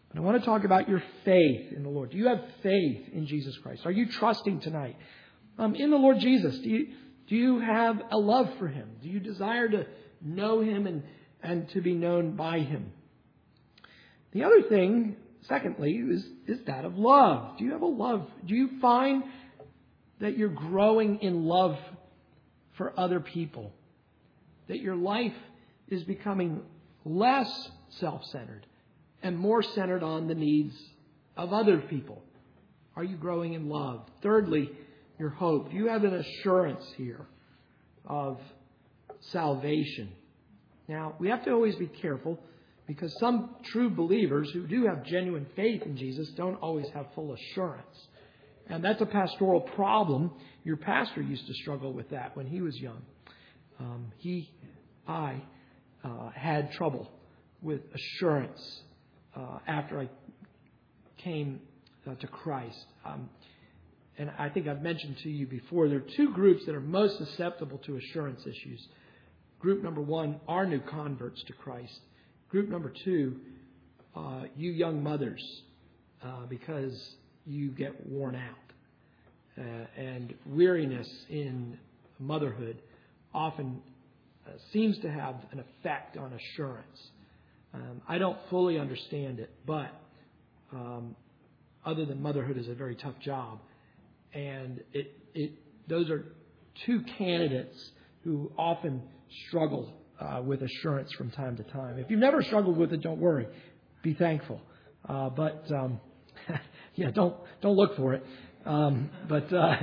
But 0.09 0.19
I 0.19 0.21
want 0.21 0.39
to 0.39 0.45
talk 0.45 0.63
about 0.63 0.89
your 0.89 1.03
faith 1.23 1.71
in 1.71 1.83
the 1.83 1.89
Lord. 1.89 2.11
Do 2.11 2.17
you 2.17 2.27
have 2.27 2.41
faith 2.63 3.09
in 3.13 3.27
Jesus 3.27 3.57
Christ? 3.61 3.85
Are 3.85 3.91
you 3.91 4.11
trusting 4.11 4.59
tonight 4.59 4.97
um, 5.57 5.75
in 5.75 5.91
the 5.91 5.97
Lord 5.97 6.19
Jesus? 6.19 6.57
Do 6.59 6.69
you, 6.69 6.87
do 7.27 7.35
you 7.35 7.59
have 7.59 8.01
a 8.11 8.17
love 8.17 8.49
for 8.57 8.67
Him? 8.67 8.89
Do 9.01 9.07
you 9.07 9.19
desire 9.19 9.69
to 9.69 9.85
know 10.21 10.61
Him 10.61 10.87
and, 10.87 11.03
and 11.43 11.69
to 11.69 11.81
be 11.81 11.93
known 11.93 12.35
by 12.35 12.59
Him? 12.59 12.91
The 14.31 14.43
other 14.43 14.63
thing, 14.63 15.15
secondly, 15.41 15.91
is, 15.91 16.25
is 16.47 16.59
that 16.65 16.85
of 16.85 16.97
love. 16.97 17.57
Do 17.59 17.65
you 17.65 17.71
have 17.73 17.81
a 17.81 17.87
love? 17.87 18.27
Do 18.45 18.55
you 18.55 18.79
find 18.81 19.23
that 20.19 20.37
you're 20.37 20.49
growing 20.49 21.19
in 21.21 21.45
love 21.45 21.77
for 22.77 22.99
other 22.99 23.19
people? 23.19 23.73
That 24.69 24.79
your 24.79 24.95
life 24.95 25.33
is 25.87 26.03
becoming 26.03 26.61
less 27.05 27.69
self 27.89 28.23
centered 28.25 28.65
and 29.21 29.37
more 29.37 29.61
centered 29.61 30.03
on 30.03 30.27
the 30.27 30.35
needs 30.35 30.75
of 31.35 31.53
other 31.53 31.79
people? 31.79 32.21
Are 32.95 33.03
you 33.03 33.17
growing 33.17 33.53
in 33.53 33.69
love? 33.69 34.01
Thirdly, 34.21 34.69
your 35.17 35.29
hope. 35.29 35.71
Do 35.71 35.75
you 35.75 35.87
have 35.87 36.03
an 36.03 36.13
assurance 36.13 36.83
here 36.97 37.25
of 38.05 38.39
salvation? 39.31 40.11
Now, 40.87 41.15
we 41.19 41.29
have 41.29 41.43
to 41.45 41.51
always 41.51 41.75
be 41.75 41.87
careful 41.87 42.39
because 42.87 43.15
some 43.19 43.55
true 43.65 43.89
believers 43.89 44.49
who 44.51 44.65
do 44.65 44.87
have 44.87 45.05
genuine 45.05 45.45
faith 45.55 45.83
in 45.83 45.95
Jesus 45.95 46.29
don't 46.29 46.55
always 46.55 46.87
have 46.93 47.05
full 47.13 47.33
assurance. 47.33 48.07
And 48.67 48.83
that's 48.83 49.01
a 49.01 49.05
pastoral 49.05 49.61
problem. 49.61 50.31
Your 50.63 50.77
pastor 50.77 51.21
used 51.21 51.45
to 51.47 51.53
struggle 51.53 51.93
with 51.93 52.09
that 52.09 52.35
when 52.35 52.47
he 52.47 52.61
was 52.61 52.75
young. 52.77 53.01
Um, 53.79 54.11
he, 54.17 54.51
I, 55.07 55.41
uh, 56.03 56.29
had 56.35 56.71
trouble 56.73 57.09
with 57.61 57.81
assurance 57.93 58.81
uh, 59.39 59.59
after 59.67 59.99
I 59.99 60.09
came 61.17 61.61
uh, 62.07 62.15
to 62.15 62.27
Christ. 62.27 62.85
Um, 63.05 63.29
and 64.17 64.31
I 64.37 64.49
think 64.49 64.67
I've 64.67 64.81
mentioned 64.81 65.17
to 65.23 65.29
you 65.29 65.47
before, 65.47 65.87
there 65.87 65.99
are 65.99 66.07
two 66.17 66.33
groups 66.33 66.65
that 66.65 66.75
are 66.75 66.81
most 66.81 67.17
susceptible 67.17 67.77
to 67.85 67.95
assurance 67.95 68.41
issues. 68.41 68.85
Group 69.59 69.81
number 69.81 70.01
one 70.01 70.39
are 70.47 70.65
new 70.65 70.81
converts 70.81 71.41
to 71.47 71.53
Christ. 71.53 71.99
Group 72.49 72.69
number 72.69 72.91
two, 73.05 73.37
uh, 74.15 74.43
you 74.57 74.71
young 74.71 75.01
mothers, 75.01 75.43
uh, 76.23 76.45
because 76.49 77.15
you 77.45 77.69
get 77.69 78.07
worn 78.07 78.35
out. 78.35 78.55
Uh, 79.57 79.85
and 79.97 80.33
weariness 80.45 81.07
in 81.29 81.77
motherhood 82.17 82.81
often 83.33 83.81
uh, 84.47 84.51
seems 84.73 84.97
to 84.99 85.09
have 85.09 85.35
an 85.51 85.59
effect 85.59 86.17
on 86.17 86.33
assurance. 86.33 87.09
Um, 87.73 88.01
I 88.07 88.17
don't 88.17 88.37
fully 88.49 88.79
understand 88.79 89.39
it, 89.39 89.51
but 89.65 89.91
um, 90.73 91.15
other 91.85 92.05
than 92.05 92.21
motherhood 92.21 92.57
is 92.57 92.67
a 92.67 92.73
very 92.73 92.95
tough 92.95 93.19
job, 93.19 93.59
and 94.33 94.81
it 94.93 95.15
it 95.33 95.51
those 95.87 96.09
are 96.09 96.25
two 96.85 97.03
candidates 97.17 97.77
who 98.23 98.51
often 98.57 99.01
struggle 99.47 99.93
uh, 100.19 100.41
with 100.43 100.61
assurance 100.61 101.11
from 101.13 101.31
time 101.31 101.57
to 101.57 101.63
time. 101.63 101.99
If 101.99 102.09
you've 102.09 102.19
never 102.19 102.41
struggled 102.41 102.77
with 102.77 102.91
it, 102.93 103.01
don't 103.01 103.19
worry, 103.19 103.47
be 104.03 104.13
thankful. 104.13 104.61
Uh, 105.07 105.29
but 105.29 105.65
um, 105.71 105.99
yeah, 106.95 107.11
don't 107.11 107.35
don't 107.61 107.75
look 107.75 107.95
for 107.95 108.13
it. 108.13 108.25
Um, 108.65 109.09
but 109.27 109.51
uh, 109.53 109.75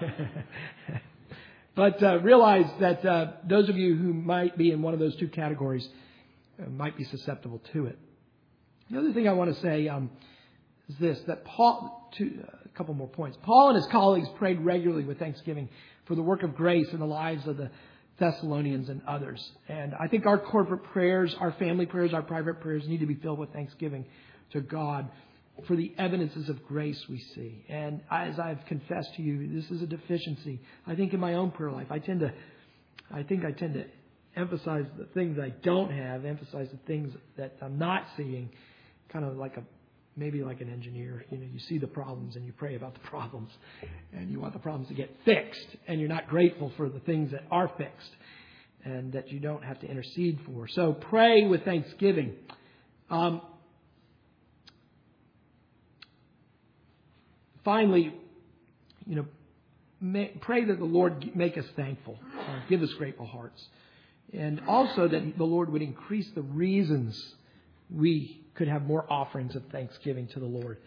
but 1.76 2.02
uh, 2.02 2.20
realize 2.20 2.70
that 2.80 3.04
uh, 3.04 3.32
those 3.48 3.68
of 3.68 3.76
you 3.76 3.96
who 3.96 4.12
might 4.14 4.56
be 4.56 4.70
in 4.70 4.82
one 4.82 4.94
of 4.94 5.00
those 5.00 5.16
two 5.16 5.28
categories 5.28 5.86
might 6.70 6.96
be 6.96 7.04
susceptible 7.04 7.60
to 7.72 7.86
it. 7.86 7.98
The 8.90 8.98
other 8.98 9.12
thing 9.12 9.28
I 9.28 9.32
want 9.32 9.54
to 9.54 9.60
say 9.60 9.88
um, 9.88 10.10
is 10.88 10.96
this: 10.98 11.20
that 11.26 11.44
Paul, 11.44 12.10
two, 12.16 12.44
a 12.64 12.68
couple 12.76 12.94
more 12.94 13.08
points. 13.08 13.38
Paul 13.42 13.68
and 13.68 13.76
his 13.76 13.86
colleagues 13.86 14.28
prayed 14.36 14.60
regularly 14.60 15.04
with 15.04 15.18
thanksgiving 15.18 15.68
for 16.06 16.14
the 16.14 16.22
work 16.22 16.42
of 16.42 16.54
grace 16.54 16.88
in 16.92 16.98
the 16.98 17.06
lives 17.06 17.46
of 17.46 17.56
the 17.56 17.70
Thessalonians 18.18 18.88
and 18.88 19.02
others. 19.06 19.40
And 19.68 19.94
I 19.98 20.08
think 20.08 20.26
our 20.26 20.38
corporate 20.38 20.84
prayers, 20.84 21.34
our 21.40 21.52
family 21.52 21.86
prayers, 21.86 22.12
our 22.12 22.22
private 22.22 22.60
prayers 22.60 22.86
need 22.86 23.00
to 23.00 23.06
be 23.06 23.14
filled 23.14 23.38
with 23.38 23.52
thanksgiving 23.52 24.04
to 24.52 24.60
God 24.60 25.10
for 25.66 25.76
the 25.76 25.92
evidences 25.98 26.48
of 26.48 26.62
grace 26.64 27.02
we 27.08 27.18
see. 27.34 27.64
And 27.68 28.00
as 28.10 28.38
I've 28.38 28.64
confessed 28.66 29.14
to 29.16 29.22
you, 29.22 29.54
this 29.54 29.70
is 29.70 29.82
a 29.82 29.86
deficiency. 29.86 30.60
I 30.86 30.94
think 30.94 31.12
in 31.12 31.20
my 31.20 31.34
own 31.34 31.50
prayer 31.50 31.70
life, 31.70 31.88
I 31.90 31.98
tend 31.98 32.20
to, 32.20 32.32
I 33.12 33.22
think 33.22 33.44
I 33.44 33.52
tend 33.52 33.74
to 33.74 33.84
emphasize 34.36 34.86
the 34.98 35.06
things 35.06 35.38
I 35.38 35.50
don't 35.62 35.90
have, 35.90 36.24
emphasize 36.24 36.68
the 36.70 36.78
things 36.86 37.12
that 37.36 37.56
I'm 37.60 37.78
not 37.78 38.04
seeing, 38.16 38.50
kind 39.12 39.24
of 39.24 39.36
like 39.36 39.56
a 39.56 39.62
maybe 40.14 40.42
like 40.42 40.60
an 40.60 40.70
engineer. 40.70 41.24
You 41.30 41.38
know, 41.38 41.46
you 41.50 41.58
see 41.58 41.78
the 41.78 41.86
problems 41.86 42.36
and 42.36 42.44
you 42.44 42.52
pray 42.52 42.74
about 42.74 42.94
the 42.94 43.00
problems, 43.00 43.50
and 44.12 44.30
you 44.30 44.40
want 44.40 44.52
the 44.52 44.58
problems 44.58 44.88
to 44.88 44.94
get 44.94 45.10
fixed, 45.24 45.76
and 45.86 46.00
you're 46.00 46.08
not 46.08 46.28
grateful 46.28 46.72
for 46.76 46.88
the 46.88 47.00
things 47.00 47.30
that 47.30 47.44
are 47.50 47.70
fixed 47.78 48.10
and 48.84 49.12
that 49.12 49.30
you 49.30 49.38
don't 49.38 49.62
have 49.62 49.80
to 49.80 49.86
intercede 49.86 50.40
for. 50.46 50.66
So 50.68 50.92
pray 50.92 51.46
with 51.46 51.64
thanksgiving. 51.64 52.34
Um, 53.10 53.42
finally, 57.64 58.14
you 59.06 59.16
know, 59.16 59.26
may, 60.00 60.28
pray 60.40 60.64
that 60.64 60.78
the 60.78 60.84
Lord 60.84 61.30
make 61.36 61.56
us 61.56 61.64
thankful, 61.76 62.18
uh, 62.38 62.60
give 62.68 62.82
us 62.82 62.92
grateful 62.98 63.26
hearts. 63.26 63.62
And 64.32 64.62
also 64.66 65.08
that 65.08 65.36
the 65.36 65.44
Lord 65.44 65.70
would 65.70 65.82
increase 65.82 66.30
the 66.34 66.42
reasons 66.42 67.34
we 67.90 68.40
could 68.54 68.68
have 68.68 68.82
more 68.82 69.10
offerings 69.10 69.54
of 69.56 69.62
thanksgiving 69.70 70.26
to 70.28 70.40
the 70.40 70.46
Lord 70.46 70.78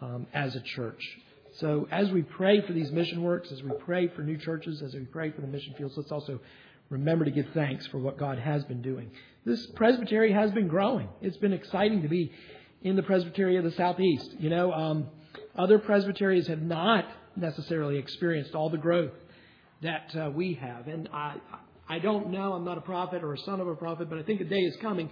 um, 0.00 0.26
as 0.34 0.56
a 0.56 0.60
church. 0.60 1.02
So 1.58 1.86
as 1.90 2.10
we 2.10 2.22
pray 2.22 2.60
for 2.66 2.72
these 2.72 2.90
mission 2.90 3.22
works, 3.22 3.52
as 3.52 3.62
we 3.62 3.70
pray 3.84 4.08
for 4.08 4.22
new 4.22 4.38
churches, 4.38 4.82
as 4.82 4.94
we 4.94 5.00
pray 5.00 5.30
for 5.30 5.40
the 5.40 5.46
mission 5.46 5.74
fields, 5.74 5.94
let's 5.96 6.12
also 6.12 6.40
remember 6.88 7.24
to 7.24 7.30
give 7.30 7.46
thanks 7.54 7.86
for 7.88 7.98
what 7.98 8.18
God 8.18 8.38
has 8.38 8.64
been 8.64 8.82
doing. 8.82 9.10
This 9.44 9.66
presbytery 9.74 10.32
has 10.32 10.50
been 10.52 10.68
growing. 10.68 11.08
It's 11.20 11.36
been 11.36 11.52
exciting 11.52 12.02
to 12.02 12.08
be 12.08 12.32
in 12.82 12.96
the 12.96 13.02
presbytery 13.02 13.56
of 13.56 13.64
the 13.64 13.72
southeast. 13.72 14.34
You 14.38 14.50
know, 14.50 14.72
um, 14.72 15.08
other 15.56 15.78
presbyteries 15.78 16.46
have 16.48 16.62
not 16.62 17.06
necessarily 17.36 17.98
experienced 17.98 18.54
all 18.54 18.70
the 18.70 18.78
growth 18.78 19.12
that 19.82 20.14
uh, 20.16 20.30
we 20.30 20.54
have, 20.54 20.86
and 20.86 21.08
I, 21.12 21.36
I 21.88 21.98
don't 21.98 22.30
know. 22.30 22.52
I'm 22.52 22.64
not 22.64 22.78
a 22.78 22.82
prophet 22.82 23.22
or 23.22 23.34
a 23.34 23.38
son 23.38 23.60
of 23.60 23.68
a 23.68 23.74
prophet, 23.74 24.08
but 24.08 24.18
I 24.18 24.22
think 24.22 24.40
a 24.40 24.44
day 24.44 24.60
is 24.60 24.76
coming 24.80 25.10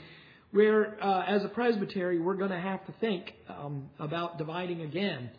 where, 0.53 1.03
uh, 1.03 1.25
as 1.27 1.45
a 1.45 1.49
presbytery, 1.49 2.21
we're 2.21 2.35
going 2.35 2.51
to 2.51 2.61
have 2.61 2.85
to 2.87 2.93
think 3.01 3.33
um, 3.49 3.89
about 3.99 4.39
dividing 4.39 4.81
again, 4.83 5.31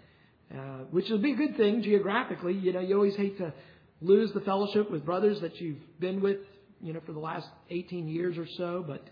uh, 0.54 0.86
which 0.92 1.10
will 1.10 1.22
be 1.22 1.34
a 1.34 1.36
good 1.36 1.58
thing 1.58 1.84
geographically. 1.84 2.54
You 2.54 2.74
know, 2.74 2.80
you 2.80 2.96
always 2.96 3.16
hate 3.16 3.38
to 3.40 3.54
lose 4.02 4.32
the 4.34 4.42
fellowship 4.42 4.90
with 4.90 5.06
brothers 5.06 5.42
that 5.42 5.60
you've 5.60 6.00
been 6.00 6.22
with, 6.22 6.38
you 6.82 6.94
know, 6.94 7.02
for 7.06 7.12
the 7.12 7.20
last 7.20 7.48
18 7.70 8.08
years 8.08 8.38
or 8.38 8.48
so, 8.58 8.84
but. 8.86 9.04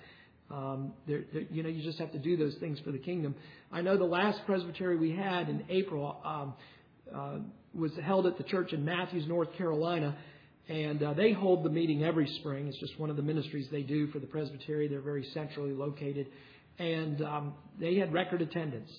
Um, 0.51 0.93
they're, 1.05 1.25
they're, 1.31 1.43
you 1.51 1.61
know, 1.61 1.69
you 1.69 1.83
just 1.83 1.99
have 1.99 2.11
to 2.13 2.17
do 2.17 2.35
those 2.35 2.55
things 2.59 2.79
for 2.79 2.91
the 2.91 2.97
kingdom. 2.97 3.35
I 3.71 3.81
know 3.81 3.97
the 3.97 4.05
last 4.05 4.39
presbytery 4.47 4.97
we 4.97 5.11
had 5.11 5.47
in 5.47 5.63
April 5.69 6.19
um, 6.25 6.53
uh, 7.15 7.37
was 7.75 7.91
held 8.03 8.25
at 8.25 8.39
the 8.39 8.43
church 8.43 8.73
in 8.73 8.83
Matthews, 8.83 9.27
North 9.27 9.53
Carolina, 9.57 10.17
and 10.69 11.01
uh, 11.01 11.13
they 11.13 11.33
hold 11.33 11.63
the 11.63 11.69
meeting 11.69 12.03
every 12.03 12.27
spring. 12.39 12.67
It's 12.67 12.77
just 12.77 12.99
one 12.99 13.09
of 13.09 13.15
the 13.15 13.23
ministries 13.23 13.67
they 13.71 13.81
do 13.81 14.07
for 14.07 14.19
the 14.19 14.27
presbytery. 14.27 14.87
They're 14.87 15.01
very 15.01 15.27
centrally 15.33 15.73
located. 15.73 16.27
and 16.77 17.21
um, 17.21 17.53
they 17.79 17.95
had 17.95 18.13
record 18.13 18.41
attendance. 18.41 18.91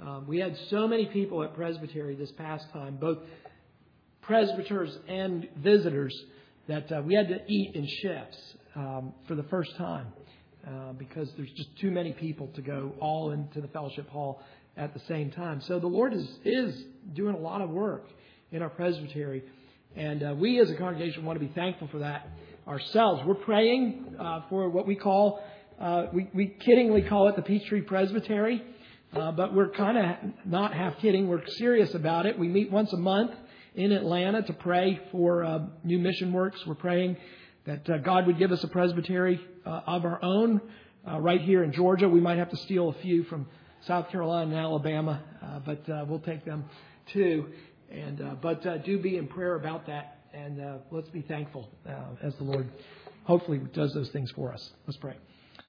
Um, 0.00 0.26
we 0.28 0.38
had 0.38 0.54
so 0.68 0.86
many 0.86 1.06
people 1.06 1.42
at 1.42 1.54
Presbytery 1.54 2.16
this 2.16 2.30
past 2.32 2.66
time, 2.72 2.96
both 2.96 3.18
presbyters 4.20 4.94
and 5.08 5.48
visitors, 5.56 6.14
that 6.68 6.90
uh, 6.92 7.00
we 7.02 7.14
had 7.14 7.28
to 7.28 7.38
eat 7.48 7.74
in 7.74 7.86
shifts 8.02 8.38
um, 8.74 9.14
for 9.26 9.34
the 9.34 9.44
first 9.44 9.74
time 9.76 10.08
uh, 10.66 10.92
because 10.92 11.30
there's 11.36 11.52
just 11.52 11.70
too 11.80 11.90
many 11.90 12.12
people 12.12 12.48
to 12.56 12.60
go 12.60 12.92
all 13.00 13.30
into 13.30 13.60
the 13.60 13.68
fellowship 13.68 14.08
hall 14.10 14.42
at 14.76 14.92
the 14.92 15.00
same 15.08 15.30
time. 15.30 15.62
So 15.62 15.78
the 15.78 15.86
Lord 15.86 16.12
is 16.12 16.28
is 16.44 16.84
doing 17.14 17.34
a 17.34 17.38
lot 17.38 17.62
of 17.62 17.70
work 17.70 18.08
in 18.52 18.62
our 18.62 18.68
presbytery, 18.68 19.44
and 19.96 20.22
uh, 20.22 20.34
we 20.36 20.60
as 20.60 20.70
a 20.70 20.76
congregation 20.76 21.24
want 21.24 21.40
to 21.40 21.44
be 21.44 21.52
thankful 21.52 21.88
for 21.88 21.98
that 21.98 22.28
ourselves. 22.68 23.22
We're 23.24 23.34
praying 23.34 24.16
uh, 24.18 24.42
for 24.50 24.68
what 24.68 24.86
we 24.86 24.94
call 24.94 25.42
uh, 25.80 26.06
we 26.12 26.28
we 26.34 26.56
kiddingly 26.66 27.08
call 27.08 27.28
it 27.28 27.36
the 27.36 27.42
Peachtree 27.42 27.82
Presbytery. 27.82 28.62
Uh, 29.12 29.32
but 29.32 29.54
we're 29.54 29.70
kind 29.70 29.96
of 29.96 30.30
not 30.44 30.74
half 30.74 30.98
kidding. 30.98 31.28
We're 31.28 31.46
serious 31.46 31.94
about 31.94 32.26
it. 32.26 32.38
We 32.38 32.48
meet 32.48 32.70
once 32.70 32.92
a 32.92 32.98
month 32.98 33.30
in 33.74 33.92
Atlanta 33.92 34.42
to 34.42 34.52
pray 34.52 35.00
for 35.12 35.44
uh, 35.44 35.58
new 35.84 35.98
mission 35.98 36.32
works. 36.32 36.60
We're 36.66 36.74
praying 36.74 37.16
that 37.66 37.88
uh, 37.88 37.98
God 37.98 38.26
would 38.26 38.38
give 38.38 38.52
us 38.52 38.62
a 38.64 38.68
presbytery 38.68 39.40
uh, 39.64 39.80
of 39.86 40.04
our 40.04 40.22
own 40.22 40.60
uh, 41.08 41.20
right 41.20 41.40
here 41.40 41.62
in 41.62 41.72
Georgia. 41.72 42.08
We 42.08 42.20
might 42.20 42.38
have 42.38 42.50
to 42.50 42.56
steal 42.58 42.90
a 42.90 42.94
few 43.00 43.24
from 43.24 43.46
South 43.86 44.10
Carolina 44.10 44.50
and 44.50 44.58
Alabama, 44.58 45.22
uh, 45.42 45.60
but 45.60 45.88
uh, 45.88 46.04
we'll 46.08 46.20
take 46.20 46.44
them 46.44 46.64
too. 47.12 47.46
And 47.90 48.20
uh, 48.20 48.34
but 48.40 48.66
uh, 48.66 48.78
do 48.78 48.98
be 48.98 49.16
in 49.16 49.28
prayer 49.28 49.54
about 49.54 49.86
that, 49.86 50.18
and 50.34 50.60
uh, 50.60 50.78
let's 50.90 51.08
be 51.08 51.22
thankful 51.22 51.70
uh, 51.88 51.92
as 52.22 52.34
the 52.36 52.44
Lord 52.44 52.68
hopefully 53.24 53.60
does 53.72 53.94
those 53.94 54.10
things 54.10 54.30
for 54.32 54.52
us. 54.52 54.70
Let's 54.86 54.96
pray. 54.96 55.14